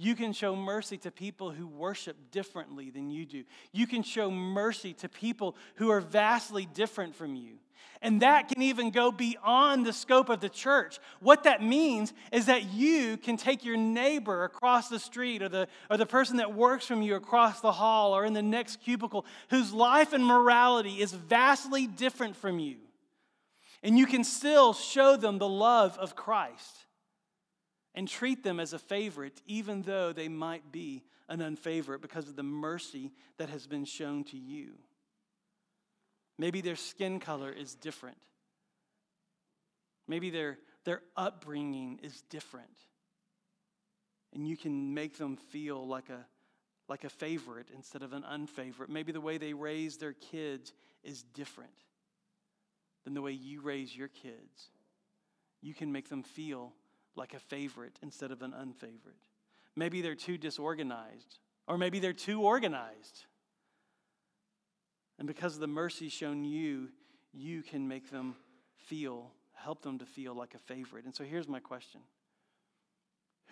You 0.02 0.14
can 0.14 0.32
show 0.32 0.56
mercy 0.56 0.96
to 0.96 1.10
people 1.10 1.50
who 1.50 1.66
worship 1.66 2.16
differently 2.30 2.88
than 2.88 3.10
you 3.10 3.26
do. 3.26 3.44
You 3.70 3.86
can 3.86 4.02
show 4.02 4.30
mercy 4.30 4.94
to 4.94 5.10
people 5.10 5.56
who 5.74 5.90
are 5.90 6.00
vastly 6.00 6.66
different 6.72 7.14
from 7.14 7.36
you. 7.36 7.58
And 8.00 8.22
that 8.22 8.48
can 8.48 8.62
even 8.62 8.92
go 8.92 9.12
beyond 9.12 9.84
the 9.84 9.92
scope 9.92 10.30
of 10.30 10.40
the 10.40 10.48
church. 10.48 10.98
What 11.20 11.44
that 11.44 11.62
means 11.62 12.14
is 12.32 12.46
that 12.46 12.72
you 12.72 13.18
can 13.18 13.36
take 13.36 13.62
your 13.62 13.76
neighbor 13.76 14.44
across 14.44 14.88
the 14.88 14.98
street 14.98 15.42
or 15.42 15.50
the, 15.50 15.68
or 15.90 15.98
the 15.98 16.06
person 16.06 16.38
that 16.38 16.54
works 16.54 16.86
from 16.86 17.02
you 17.02 17.14
across 17.14 17.60
the 17.60 17.72
hall 17.72 18.16
or 18.16 18.24
in 18.24 18.32
the 18.32 18.40
next 18.40 18.76
cubicle 18.76 19.26
whose 19.50 19.70
life 19.70 20.14
and 20.14 20.24
morality 20.24 21.02
is 21.02 21.12
vastly 21.12 21.86
different 21.86 22.36
from 22.36 22.58
you. 22.58 22.76
And 23.82 23.98
you 23.98 24.06
can 24.06 24.24
still 24.24 24.72
show 24.72 25.18
them 25.18 25.36
the 25.36 25.46
love 25.46 25.98
of 25.98 26.16
Christ 26.16 26.86
and 27.94 28.06
treat 28.06 28.44
them 28.44 28.60
as 28.60 28.72
a 28.72 28.78
favorite, 28.78 29.40
even 29.46 29.82
though 29.82 30.12
they 30.12 30.28
might 30.28 30.70
be 30.70 31.02
an 31.28 31.40
unfavorite 31.40 32.00
because 32.00 32.28
of 32.28 32.36
the 32.36 32.42
mercy 32.42 33.12
that 33.38 33.48
has 33.48 33.66
been 33.66 33.84
shown 33.84 34.24
to 34.24 34.36
you. 34.36 34.74
Maybe 36.38 36.60
their 36.60 36.76
skin 36.76 37.20
color 37.20 37.52
is 37.52 37.74
different. 37.74 38.16
Maybe 40.08 40.30
their, 40.30 40.58
their 40.84 41.02
upbringing 41.16 42.00
is 42.02 42.22
different. 42.30 42.66
And 44.32 44.46
you 44.46 44.56
can 44.56 44.94
make 44.94 45.18
them 45.18 45.36
feel 45.36 45.86
like 45.86 46.08
a, 46.08 46.24
like 46.88 47.04
a 47.04 47.10
favorite 47.10 47.68
instead 47.74 48.02
of 48.02 48.12
an 48.12 48.24
unfavorite. 48.24 48.90
Maybe 48.90 49.12
the 49.12 49.20
way 49.20 49.38
they 49.38 49.52
raise 49.52 49.98
their 49.98 50.14
kids 50.14 50.72
is 51.02 51.22
different 51.22 51.70
than 53.04 53.14
the 53.14 53.22
way 53.22 53.32
you 53.32 53.60
raise 53.60 53.94
your 53.94 54.08
kids. 54.08 54.70
You 55.60 55.74
can 55.74 55.92
make 55.92 56.08
them 56.08 56.22
feel 56.22 56.72
like 57.16 57.34
a 57.34 57.38
favorite 57.38 57.98
instead 58.02 58.30
of 58.30 58.42
an 58.42 58.54
unfavorite. 58.54 59.26
Maybe 59.76 60.02
they're 60.02 60.14
too 60.14 60.38
disorganized, 60.38 61.38
or 61.66 61.78
maybe 61.78 61.98
they're 61.98 62.12
too 62.12 62.42
organized. 62.42 63.24
And 65.18 65.28
because 65.28 65.54
of 65.54 65.60
the 65.60 65.66
mercy 65.66 66.08
shown 66.08 66.44
you, 66.44 66.88
you 67.32 67.62
can 67.62 67.86
make 67.86 68.10
them 68.10 68.36
feel, 68.86 69.32
help 69.54 69.82
them 69.82 69.98
to 69.98 70.06
feel 70.06 70.34
like 70.34 70.54
a 70.54 70.58
favorite. 70.58 71.04
And 71.04 71.14
so 71.14 71.24
here's 71.24 71.48
my 71.48 71.60
question 71.60 72.00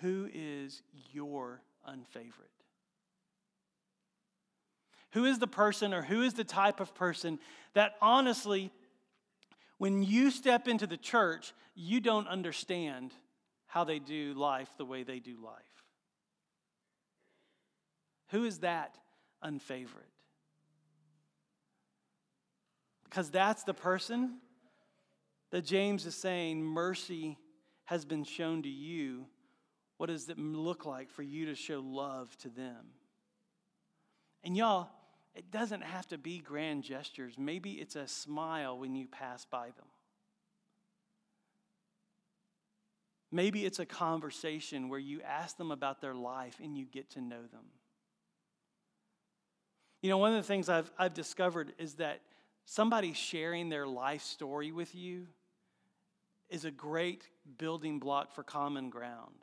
Who 0.01 0.29
is 0.33 0.83
your 1.13 1.61
unfavorite? 1.87 2.51
Who 5.13 5.25
is 5.25 5.39
the 5.39 5.47
person 5.47 5.95
or 5.95 6.03
who 6.03 6.23
is 6.23 6.35
the 6.35 6.45
type 6.45 6.81
of 6.81 6.95
person 6.95 7.39
that 7.75 7.95
honestly, 8.03 8.71
when 9.79 10.03
you 10.03 10.31
step 10.31 10.69
into 10.69 10.87
the 10.87 10.99
church, 10.99 11.55
you 11.75 12.01
don't 12.01 12.29
understand 12.29 13.13
how 13.69 13.85
they 13.85 13.99
do 13.99 14.35
life 14.35 14.69
the 14.77 14.85
way 14.85 15.05
they 15.05 15.21
do 15.21 15.37
life? 15.43 15.85
Who 18.31 18.45
is 18.45 18.59
that 18.59 18.97
unfavorite? 19.41 20.05
Because 23.05 23.31
that's 23.31 23.63
the 23.63 23.75
person 23.75 24.39
that 25.51 25.65
James 25.65 26.05
is 26.05 26.15
saying 26.15 26.63
mercy 26.63 27.39
has 27.85 28.05
been 28.05 28.25
shown 28.25 28.63
to 28.63 28.69
you. 28.69 29.27
What 29.97 30.07
does 30.09 30.29
it 30.29 30.39
look 30.39 30.85
like 30.85 31.11
for 31.11 31.23
you 31.23 31.47
to 31.47 31.55
show 31.55 31.81
love 31.81 32.37
to 32.39 32.49
them? 32.49 32.87
And 34.45 34.57
y'all, 34.57 34.89
it 35.35 35.51
doesn't 35.51 35.83
have 35.83 36.07
to 36.09 36.19
be 36.19 36.39
grand 36.39 36.85
gestures. 36.85 37.39
Maybe 37.39 37.73
it's 37.73 37.97
a 37.97 38.07
smile 38.07 38.79
when 38.79 38.95
you 38.95 39.07
pass 39.07 39.45
by 39.45 39.67
them. 39.67 39.87
Maybe 43.31 43.67
it's 43.67 43.79
a 43.79 43.87
conversation 43.87 44.89
where 44.89 44.99
you 44.99 45.21
ask 45.23 45.57
them 45.57 45.71
about 45.71 46.01
their 46.01 46.15
life 46.15 46.59
and 46.63 46.77
you 46.77 46.87
get 46.87 47.11
to 47.11 47.21
know 47.21 47.43
them. 47.53 47.65
You 50.01 50.11
know, 50.11 50.19
one 50.19 50.33
of 50.33 50.37
the 50.37 50.47
things 50.47 50.69
I've, 50.69 50.91
I've 50.99 51.15
discovered 51.15 51.73
is 51.79 51.95
that 51.95 52.21
somebody 52.65 53.13
sharing 53.13 53.69
their 53.69 53.87
life 53.87 54.23
story 54.23 54.73
with 54.73 54.95
you 54.95 55.27
is 56.49 56.65
a 56.65 56.71
great 56.71 57.23
building 57.59 57.99
block 57.99 58.33
for 58.33 58.43
common 58.43 58.91
ground. 58.91 59.35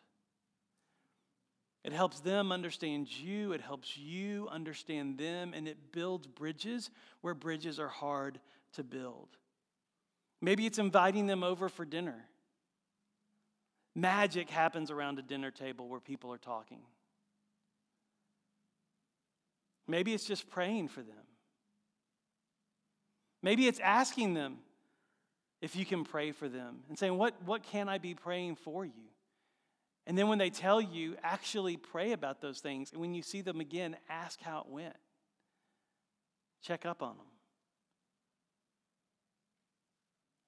It 1.84 1.94
helps 1.94 2.20
them 2.22 2.52
understand 2.52 3.16
you, 3.16 3.52
it 3.52 3.62
helps 3.62 3.96
you 3.96 4.48
understand 4.50 5.20
them, 5.20 5.54
and 5.54 5.68
it 5.68 5.92
builds 5.92 6.26
bridges 6.26 6.90
where 7.22 7.36
bridges 7.36 7.80
are 7.80 7.90
hard 7.90 8.40
to 8.74 8.84
build. 8.84 9.28
Maybe 10.42 10.66
it's 10.66 10.80
inviting 10.80 11.28
them 11.28 11.44
over 11.44 11.70
for 11.70 11.86
dinner. 11.86 12.26
Magic 13.96 14.50
happens 14.50 14.92
around 14.92 15.20
a 15.20 15.22
dinner 15.22 15.52
table 15.52 15.88
where 15.88 16.02
people 16.02 16.32
are 16.34 16.38
talking. 16.38 16.82
Maybe 19.88 20.14
it's 20.14 20.26
just 20.26 20.50
praying 20.50 20.90
for 20.90 21.02
them. 21.02 21.16
Maybe 23.42 23.68
it's 23.68 23.80
asking 23.80 24.34
them 24.34 24.58
if 25.62 25.76
you 25.76 25.86
can 25.86 26.04
pray 26.04 26.32
for 26.32 26.50
them 26.50 26.80
and 26.90 26.98
saying, 26.98 27.18
What, 27.18 27.36
what 27.46 27.64
can 27.64 27.88
I 27.88 28.00
be 28.00 28.16
praying 28.16 28.56
for 28.56 28.86
you? 28.86 28.92
And 30.08 30.18
then 30.18 30.28
when 30.28 30.38
they 30.38 30.50
tell 30.50 30.82
you, 30.82 31.16
actually 31.24 31.78
pray 31.78 32.12
about 32.12 32.42
those 32.42 32.60
things. 32.60 32.92
And 32.92 33.02
when 33.02 33.14
you 33.14 33.24
see 33.24 33.42
them 33.42 33.60
again, 33.60 33.96
ask 34.10 34.42
how 34.42 34.60
it 34.60 34.68
went. 34.68 34.96
Check 36.62 36.86
up 36.86 37.02
on 37.02 37.18
them. 37.18 37.26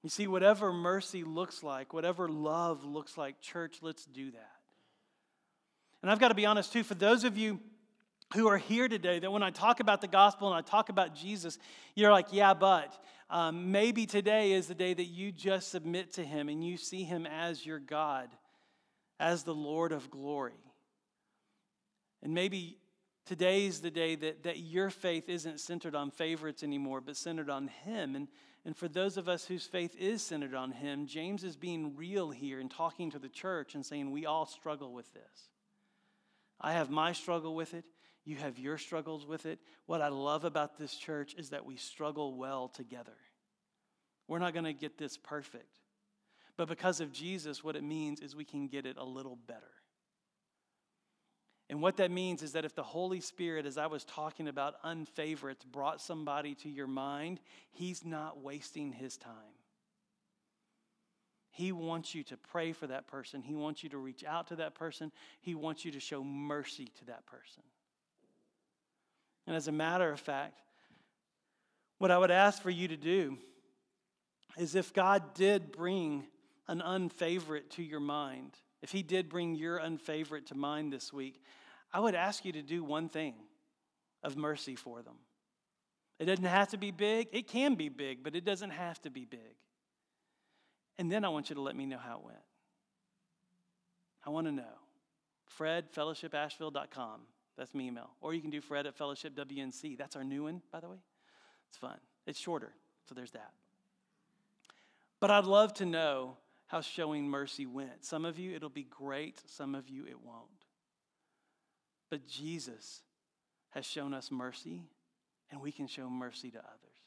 You 0.08 0.10
see, 0.10 0.28
whatever 0.28 0.72
mercy 0.72 1.26
looks 1.26 1.64
like, 1.64 1.94
whatever 1.94 2.30
love 2.30 2.86
looks 2.86 3.18
like, 3.18 3.42
church, 3.42 3.80
let's 3.82 4.06
do 4.06 4.32
that. 4.32 4.52
And 6.02 6.10
I've 6.10 6.18
got 6.18 6.30
to 6.30 6.34
be 6.34 6.46
honest 6.46 6.72
too, 6.72 6.84
for 6.84 6.96
those 6.96 7.26
of 7.26 7.38
you 7.38 7.60
who 8.34 8.48
are 8.48 8.58
here 8.58 8.88
today 8.88 9.20
that 9.20 9.30
when 9.30 9.44
I 9.44 9.50
talk 9.50 9.82
about 9.82 10.00
the 10.00 10.08
gospel 10.08 10.48
and 10.48 10.56
I 10.56 10.62
talk 10.62 10.88
about 10.88 11.14
Jesus, 11.14 11.60
you're 11.94 12.14
like, 12.14 12.28
yeah, 12.32 12.54
but 12.54 12.98
um, 13.30 13.74
maybe 13.74 14.06
today 14.06 14.54
is 14.54 14.68
the 14.68 14.76
day 14.76 14.94
that 14.94 15.08
you 15.08 15.34
just 15.34 15.72
submit 15.72 16.14
to 16.14 16.24
Him 16.24 16.48
and 16.48 16.66
you 16.66 16.78
see 16.78 17.04
Him 17.04 17.26
as 17.26 17.66
your 17.66 17.80
God, 17.80 18.30
as 19.20 19.44
the 19.44 19.54
Lord 19.54 19.92
of 19.92 20.10
glory. 20.10 20.64
And 22.24 22.34
maybe 22.34 22.78
today's 23.26 23.82
the 23.82 23.92
day 23.92 24.16
that, 24.16 24.44
that 24.44 24.60
your 24.60 24.90
faith 24.90 25.28
isn't 25.28 25.60
centered 25.60 25.96
on 25.96 26.12
favorites 26.12 26.64
anymore, 26.64 27.02
but 27.02 27.18
centered 27.18 27.50
on 27.50 27.68
Him. 27.84 28.16
And, 28.16 28.30
and 28.68 28.76
for 28.76 28.90
those 28.90 29.16
of 29.16 29.30
us 29.30 29.46
whose 29.46 29.66
faith 29.66 29.96
is 29.98 30.22
centered 30.22 30.54
on 30.54 30.72
Him, 30.72 31.08
James 31.08 31.46
is 31.46 31.56
being 31.56 31.96
real 31.96 32.32
here 32.32 32.60
and 32.60 32.70
talking 32.70 33.10
to 33.12 33.18
the 33.18 33.30
church 33.30 33.76
and 33.76 33.86
saying, 33.86 34.12
we 34.12 34.26
all 34.26 34.46
struggle 34.46 34.92
with 34.92 35.12
this. 35.14 35.50
I 36.60 36.74
have 36.74 36.90
my 36.90 37.14
struggle 37.14 37.56
with 37.56 37.74
it. 37.74 37.86
You 38.26 38.36
have 38.36 38.60
your 38.60 38.78
struggles 38.78 39.26
with 39.26 39.46
it. 39.46 39.60
What 39.86 40.02
I 40.02 40.10
love 40.10 40.44
about 40.44 40.78
this 40.78 40.94
church 40.98 41.34
is 41.38 41.52
that 41.52 41.66
we 41.66 41.78
struggle 41.78 42.36
well 42.36 42.68
together. 42.68 43.16
We're 44.28 44.40
not 44.40 44.52
going 44.52 44.66
to 44.66 44.74
get 44.74 44.98
this 44.98 45.16
perfect. 45.16 45.80
But 46.58 46.68
because 46.68 47.00
of 47.00 47.14
Jesus, 47.14 47.64
what 47.64 47.78
it 47.78 47.84
means 47.84 48.20
is 48.20 48.36
we 48.36 48.44
can 48.44 48.68
get 48.68 48.86
it 48.86 48.98
a 48.98 49.06
little 49.06 49.38
better. 49.48 49.77
And 51.70 51.82
what 51.82 51.98
that 51.98 52.12
means 52.12 52.44
is 52.44 52.54
that 52.54 52.64
if 52.64 52.76
the 52.76 52.84
Holy 52.84 53.20
Spirit, 53.20 53.66
as 53.66 53.78
I 53.78 53.88
was 53.88 54.06
talking 54.06 54.48
about 54.48 54.82
unfavorites, 54.84 55.66
brought 55.66 56.02
somebody 56.02 56.56
to 56.56 56.70
your 56.70 56.88
mind, 56.88 57.42
He's 57.72 58.06
not 58.06 58.42
wasting 58.42 58.94
His 58.94 59.18
time. 59.18 59.34
He 61.50 61.72
wants 61.72 62.14
you 62.14 62.24
to 62.26 62.38
pray 62.38 62.72
for 62.72 62.88
that 62.88 63.08
person. 63.08 63.42
He 63.42 63.56
wants 63.56 63.84
you 63.84 63.90
to 63.90 63.98
reach 63.98 64.24
out 64.24 64.48
to 64.48 64.58
that 64.58 64.76
person. 64.76 65.12
He 65.42 65.56
wants 65.56 65.84
you 65.84 65.92
to 65.92 66.00
show 66.00 66.24
mercy 66.24 66.92
to 67.00 67.06
that 67.06 67.26
person. 67.26 67.64
And 69.48 69.56
as 69.56 69.68
a 69.68 69.72
matter 69.72 70.10
of 70.12 70.20
fact, 70.20 70.60
what 71.98 72.12
I 72.12 72.18
would 72.18 72.32
ask 72.32 72.62
for 72.62 72.70
you 72.70 72.88
to 72.90 72.98
do 72.98 73.38
is 74.58 74.76
if 74.76 74.94
God 74.94 75.34
did 75.34 75.72
bring 75.72 76.26
an 76.68 76.82
unfavorite 76.82 77.72
to 77.72 77.84
your 77.84 78.00
mind, 78.00 78.52
if 78.88 78.94
He 78.94 79.04
did 79.04 79.28
bring 79.28 79.54
your 79.54 79.80
unfavorite 79.80 80.46
to 80.46 80.56
mind 80.56 80.94
this 80.94 81.12
week, 81.12 81.42
I 81.92 82.00
would 82.00 82.16
ask 82.16 82.46
you 82.46 82.54
to 82.54 82.62
do 82.62 82.86
one 82.86 83.10
thing 83.10 83.34
of 84.24 84.38
mercy 84.38 84.78
for 84.78 85.02
them. 85.02 85.16
It 86.20 86.26
doesn't 86.26 86.46
have 86.46 86.70
to 86.70 86.78
be 86.78 86.92
big. 86.92 87.28
It 87.34 87.50
can 87.50 87.76
be 87.76 87.90
big, 87.90 88.24
but 88.24 88.34
it 88.34 88.46
doesn't 88.46 88.70
have 88.70 89.02
to 89.02 89.10
be 89.10 89.26
big. 89.26 89.58
And 90.98 91.12
then 91.12 91.26
I 91.26 91.28
want 91.28 91.50
you 91.50 91.56
to 91.58 91.62
let 91.62 91.76
me 91.76 91.86
know 91.86 91.98
how 91.98 92.20
it 92.20 92.24
went. 92.24 92.38
I 94.26 94.30
want 94.30 94.48
to 94.48 94.54
know. 94.54 94.64
Fred, 95.48 95.92
fellowshipasheville.com. 95.92 97.20
That's 97.58 97.74
my 97.74 97.82
email. 97.82 98.12
Or 98.22 98.34
you 98.34 98.40
can 98.40 98.52
do 98.52 98.62
Fred 98.62 98.88
at 98.88 98.96
Fellowship 98.96 99.36
WNC. 99.36 99.98
That's 99.98 100.16
our 100.16 100.24
new 100.24 100.44
one, 100.44 100.62
by 100.72 100.80
the 100.80 100.88
way. 100.88 101.02
It's 101.68 101.78
fun. 101.78 101.98
It's 102.26 102.40
shorter, 102.40 102.72
so 103.04 103.16
there's 103.16 103.32
that. 103.32 103.52
But 105.20 105.30
I'd 105.30 105.44
love 105.44 105.74
to 105.76 105.86
know 105.86 106.38
how 106.68 106.82
showing 106.82 107.28
mercy 107.28 107.66
went. 107.66 108.04
Some 108.06 108.26
of 108.26 108.38
you, 108.38 108.56
it'll 108.56 108.70
be 108.70 108.88
great. 108.90 109.42
Some 109.48 109.76
of 109.76 109.90
you, 109.90 110.06
it 110.06 110.22
won't. 110.24 110.66
But 112.10 112.28
Jesus 112.28 113.02
has 113.72 113.86
shown 113.86 114.14
us 114.14 114.32
mercy, 114.32 114.84
and 115.52 115.62
we 115.62 115.72
can 115.72 115.88
show 115.88 116.10
mercy 116.10 116.52
to 116.52 116.60
others. 116.60 116.98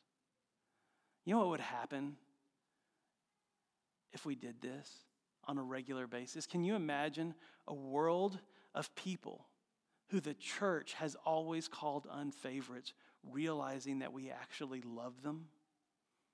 You 1.24 1.34
know 1.34 1.40
what 1.40 1.50
would 1.50 1.60
happen 1.60 2.16
if 4.12 4.24
we 4.24 4.34
did 4.34 4.60
this 4.60 4.90
on 5.44 5.58
a 5.58 5.62
regular 5.62 6.06
basis? 6.06 6.46
Can 6.46 6.64
you 6.64 6.74
imagine 6.74 7.34
a 7.66 7.74
world 7.74 8.38
of 8.74 8.94
people 8.94 9.46
who 10.10 10.20
the 10.20 10.34
church 10.34 10.94
has 10.94 11.16
always 11.24 11.68
called 11.68 12.06
unfavorites, 12.10 12.92
realizing 13.22 14.00
that 14.00 14.12
we 14.12 14.30
actually 14.30 14.82
love 14.82 15.22
them 15.22 15.46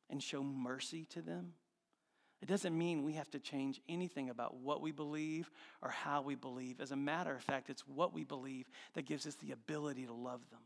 and 0.09 0.23
show 0.23 0.43
mercy 0.43 1.05
to 1.11 1.21
them. 1.21 1.53
It 2.43 2.49
doesn't 2.49 2.77
mean 2.77 3.03
we 3.03 3.15
have 3.15 3.31
to 3.31 3.39
change 3.39 3.81
anything 3.89 4.31
about 4.31 4.57
what 4.57 4.81
we 4.81 4.93
believe 4.93 5.51
or 5.83 5.91
how 5.91 6.23
we 6.23 6.35
believe. 6.35 6.81
As 6.81 6.93
a 6.93 6.97
matter 6.97 7.35
of 7.35 7.43
fact, 7.43 7.71
it's 7.71 7.87
what 7.89 8.13
we 8.13 8.25
believe 8.25 8.69
that 8.95 9.07
gives 9.07 9.27
us 9.27 9.37
the 9.37 9.53
ability 9.53 10.07
to 10.07 10.13
love 10.13 10.41
them. 10.51 10.61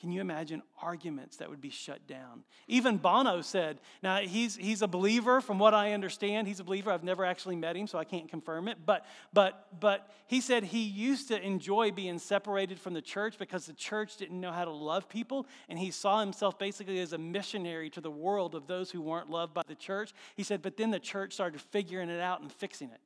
Can 0.00 0.10
you 0.10 0.22
imagine 0.22 0.62
arguments 0.80 1.36
that 1.36 1.50
would 1.50 1.60
be 1.60 1.68
shut 1.68 2.06
down? 2.06 2.44
Even 2.66 2.96
Bono 2.96 3.42
said, 3.42 3.78
now 4.02 4.16
he's, 4.20 4.56
he's 4.56 4.80
a 4.80 4.88
believer 4.88 5.42
from 5.42 5.58
what 5.58 5.74
I 5.74 5.92
understand. 5.92 6.48
He's 6.48 6.58
a 6.58 6.64
believer. 6.64 6.90
I've 6.90 7.04
never 7.04 7.22
actually 7.22 7.56
met 7.56 7.76
him, 7.76 7.86
so 7.86 7.98
I 7.98 8.04
can't 8.04 8.26
confirm 8.26 8.66
it. 8.66 8.78
But, 8.86 9.04
but, 9.34 9.78
but 9.78 10.10
he 10.26 10.40
said 10.40 10.64
he 10.64 10.82
used 10.82 11.28
to 11.28 11.38
enjoy 11.38 11.90
being 11.90 12.18
separated 12.18 12.80
from 12.80 12.94
the 12.94 13.02
church 13.02 13.36
because 13.38 13.66
the 13.66 13.74
church 13.74 14.16
didn't 14.16 14.40
know 14.40 14.52
how 14.52 14.64
to 14.64 14.70
love 14.70 15.06
people. 15.06 15.46
And 15.68 15.78
he 15.78 15.90
saw 15.90 16.20
himself 16.20 16.58
basically 16.58 16.98
as 17.00 17.12
a 17.12 17.18
missionary 17.18 17.90
to 17.90 18.00
the 18.00 18.10
world 18.10 18.54
of 18.54 18.66
those 18.66 18.90
who 18.90 19.02
weren't 19.02 19.28
loved 19.28 19.52
by 19.52 19.64
the 19.66 19.74
church. 19.74 20.14
He 20.34 20.44
said, 20.44 20.62
but 20.62 20.78
then 20.78 20.90
the 20.90 20.98
church 20.98 21.34
started 21.34 21.60
figuring 21.60 22.08
it 22.08 22.20
out 22.20 22.40
and 22.40 22.50
fixing 22.50 22.88
it. 22.88 23.00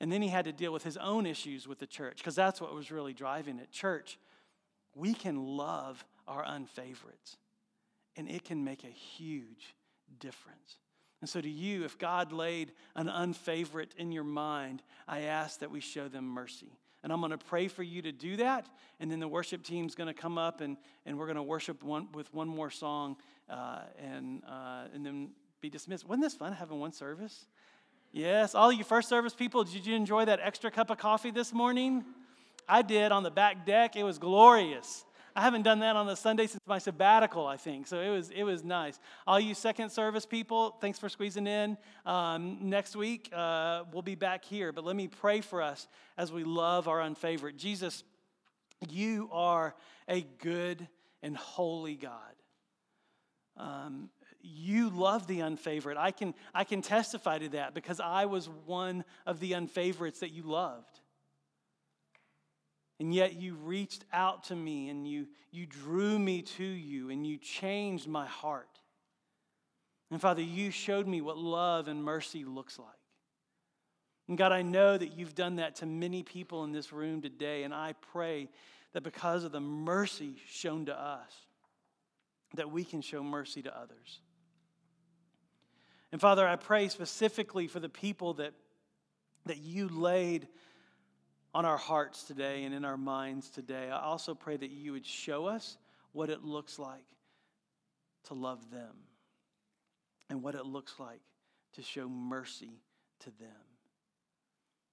And 0.00 0.10
then 0.10 0.22
he 0.22 0.28
had 0.28 0.44
to 0.46 0.52
deal 0.52 0.72
with 0.72 0.82
his 0.82 0.96
own 0.96 1.24
issues 1.24 1.68
with 1.68 1.78
the 1.78 1.86
church 1.86 2.18
because 2.18 2.34
that's 2.34 2.60
what 2.60 2.74
was 2.74 2.90
really 2.90 3.12
driving 3.12 3.60
it. 3.60 3.70
Church 3.70 4.18
we 4.94 5.14
can 5.14 5.44
love 5.44 6.04
our 6.26 6.44
unfavorites, 6.44 7.36
and 8.16 8.30
it 8.30 8.44
can 8.44 8.64
make 8.64 8.84
a 8.84 8.88
huge 8.88 9.74
difference. 10.20 10.78
And 11.20 11.28
so, 11.28 11.40
to 11.40 11.48
you, 11.48 11.84
if 11.84 11.98
God 11.98 12.32
laid 12.32 12.72
an 12.94 13.08
unfavorite 13.08 13.94
in 13.96 14.12
your 14.12 14.24
mind, 14.24 14.82
I 15.08 15.22
ask 15.22 15.60
that 15.60 15.70
we 15.70 15.80
show 15.80 16.08
them 16.08 16.26
mercy. 16.26 16.78
And 17.02 17.12
I'm 17.12 17.20
going 17.20 17.32
to 17.32 17.38
pray 17.38 17.68
for 17.68 17.82
you 17.82 18.00
to 18.02 18.12
do 18.12 18.36
that. 18.38 18.66
And 18.98 19.10
then 19.10 19.20
the 19.20 19.28
worship 19.28 19.62
team's 19.62 19.94
going 19.94 20.06
to 20.06 20.14
come 20.14 20.38
up 20.38 20.62
and, 20.62 20.78
and 21.04 21.18
we're 21.18 21.26
going 21.26 21.36
to 21.36 21.42
worship 21.42 21.82
one, 21.82 22.08
with 22.12 22.32
one 22.32 22.48
more 22.48 22.70
song 22.70 23.16
uh, 23.50 23.80
and, 24.02 24.42
uh, 24.48 24.84
and 24.94 25.04
then 25.04 25.30
be 25.60 25.68
dismissed. 25.68 26.08
Wasn't 26.08 26.22
this 26.22 26.34
fun 26.34 26.54
having 26.54 26.80
one 26.80 26.92
service? 26.92 27.44
Yes. 28.10 28.54
All 28.54 28.72
you 28.72 28.84
first 28.84 29.10
service 29.10 29.34
people, 29.34 29.64
did 29.64 29.84
you 29.84 29.94
enjoy 29.94 30.24
that 30.24 30.40
extra 30.42 30.70
cup 30.70 30.88
of 30.88 30.96
coffee 30.96 31.30
this 31.30 31.52
morning? 31.52 32.04
I 32.68 32.82
did 32.82 33.12
on 33.12 33.22
the 33.22 33.30
back 33.30 33.66
deck. 33.66 33.96
It 33.96 34.02
was 34.02 34.18
glorious. 34.18 35.04
I 35.36 35.40
haven't 35.40 35.62
done 35.62 35.80
that 35.80 35.96
on 35.96 36.08
a 36.08 36.14
Sunday 36.14 36.46
since 36.46 36.62
my 36.64 36.78
sabbatical, 36.78 37.44
I 37.44 37.56
think. 37.56 37.88
So 37.88 38.00
it 38.00 38.08
was, 38.08 38.30
it 38.30 38.44
was 38.44 38.62
nice. 38.62 39.00
All 39.26 39.40
you 39.40 39.54
second 39.54 39.90
service 39.90 40.24
people, 40.24 40.76
thanks 40.80 40.98
for 40.98 41.08
squeezing 41.08 41.48
in. 41.48 41.76
Um, 42.06 42.58
next 42.62 42.94
week, 42.94 43.30
uh, 43.32 43.82
we'll 43.92 44.02
be 44.02 44.14
back 44.14 44.44
here. 44.44 44.70
But 44.70 44.84
let 44.84 44.94
me 44.94 45.08
pray 45.08 45.40
for 45.40 45.60
us 45.60 45.88
as 46.16 46.30
we 46.30 46.44
love 46.44 46.86
our 46.86 47.00
unfavorite. 47.00 47.56
Jesus, 47.56 48.04
you 48.88 49.28
are 49.32 49.74
a 50.08 50.24
good 50.38 50.86
and 51.20 51.36
holy 51.36 51.96
God. 51.96 52.12
Um, 53.56 54.10
you 54.40 54.90
love 54.90 55.26
the 55.26 55.40
unfavorite. 55.40 55.96
I 55.96 56.12
can, 56.12 56.34
I 56.54 56.62
can 56.62 56.80
testify 56.80 57.38
to 57.38 57.48
that 57.50 57.74
because 57.74 57.98
I 57.98 58.26
was 58.26 58.48
one 58.66 59.04
of 59.26 59.40
the 59.40 59.52
unfavorites 59.52 60.20
that 60.20 60.30
you 60.30 60.42
loved. 60.44 61.00
And 63.04 63.14
yet 63.14 63.34
you 63.34 63.52
reached 63.56 64.06
out 64.14 64.44
to 64.44 64.56
me 64.56 64.88
and 64.88 65.06
you, 65.06 65.26
you 65.50 65.66
drew 65.66 66.18
me 66.18 66.40
to 66.40 66.64
you 66.64 67.10
and 67.10 67.26
you 67.26 67.36
changed 67.36 68.08
my 68.08 68.24
heart. 68.24 68.80
And 70.10 70.18
Father, 70.18 70.40
you 70.40 70.70
showed 70.70 71.06
me 71.06 71.20
what 71.20 71.36
love 71.36 71.86
and 71.86 72.02
mercy 72.02 72.46
looks 72.46 72.78
like. 72.78 72.88
And 74.26 74.38
God, 74.38 74.52
I 74.52 74.62
know 74.62 74.96
that 74.96 75.18
you've 75.18 75.34
done 75.34 75.56
that 75.56 75.76
to 75.76 75.86
many 75.86 76.22
people 76.22 76.64
in 76.64 76.72
this 76.72 76.94
room 76.94 77.20
today. 77.20 77.64
And 77.64 77.74
I 77.74 77.92
pray 78.10 78.48
that 78.94 79.02
because 79.02 79.44
of 79.44 79.52
the 79.52 79.60
mercy 79.60 80.36
shown 80.48 80.86
to 80.86 80.98
us, 80.98 81.30
that 82.54 82.70
we 82.70 82.84
can 82.84 83.02
show 83.02 83.22
mercy 83.22 83.60
to 83.60 83.78
others. 83.78 84.20
And 86.10 86.22
Father, 86.22 86.48
I 86.48 86.56
pray 86.56 86.88
specifically 86.88 87.66
for 87.66 87.80
the 87.80 87.90
people 87.90 88.32
that, 88.32 88.54
that 89.44 89.58
you 89.58 89.88
laid 89.88 90.48
on 91.54 91.64
our 91.64 91.78
hearts 91.78 92.24
today 92.24 92.64
and 92.64 92.74
in 92.74 92.84
our 92.84 92.96
minds 92.96 93.48
today. 93.48 93.88
I 93.90 94.00
also 94.00 94.34
pray 94.34 94.56
that 94.56 94.70
you 94.70 94.92
would 94.92 95.06
show 95.06 95.46
us 95.46 95.76
what 96.12 96.28
it 96.28 96.42
looks 96.42 96.78
like 96.78 97.04
to 98.24 98.34
love 98.34 98.70
them 98.70 98.96
and 100.28 100.42
what 100.42 100.54
it 100.54 100.66
looks 100.66 100.98
like 100.98 101.20
to 101.74 101.82
show 101.82 102.08
mercy 102.08 102.80
to 103.20 103.30
them. 103.38 103.50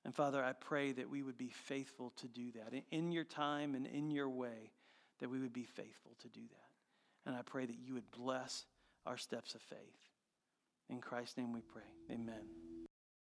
And 0.03 0.15
Father, 0.15 0.43
I 0.43 0.53
pray 0.53 0.91
that 0.93 1.09
we 1.09 1.21
would 1.21 1.37
be 1.37 1.49
faithful 1.49 2.11
to 2.17 2.27
do 2.27 2.51
that 2.53 2.73
in 2.91 3.11
your 3.11 3.23
time 3.23 3.75
and 3.75 3.85
in 3.85 4.11
your 4.11 4.29
way, 4.29 4.71
that 5.19 5.29
we 5.29 5.39
would 5.39 5.53
be 5.53 5.65
faithful 5.65 6.11
to 6.21 6.27
do 6.29 6.41
that. 6.41 7.29
And 7.29 7.35
I 7.35 7.41
pray 7.43 7.65
that 7.65 7.77
you 7.79 7.93
would 7.93 8.09
bless 8.11 8.65
our 9.05 9.17
steps 9.17 9.53
of 9.53 9.61
faith. 9.61 9.77
In 10.89 10.99
Christ's 10.99 11.37
name 11.37 11.53
we 11.53 11.61
pray. 11.61 11.83
Amen. 12.11 12.60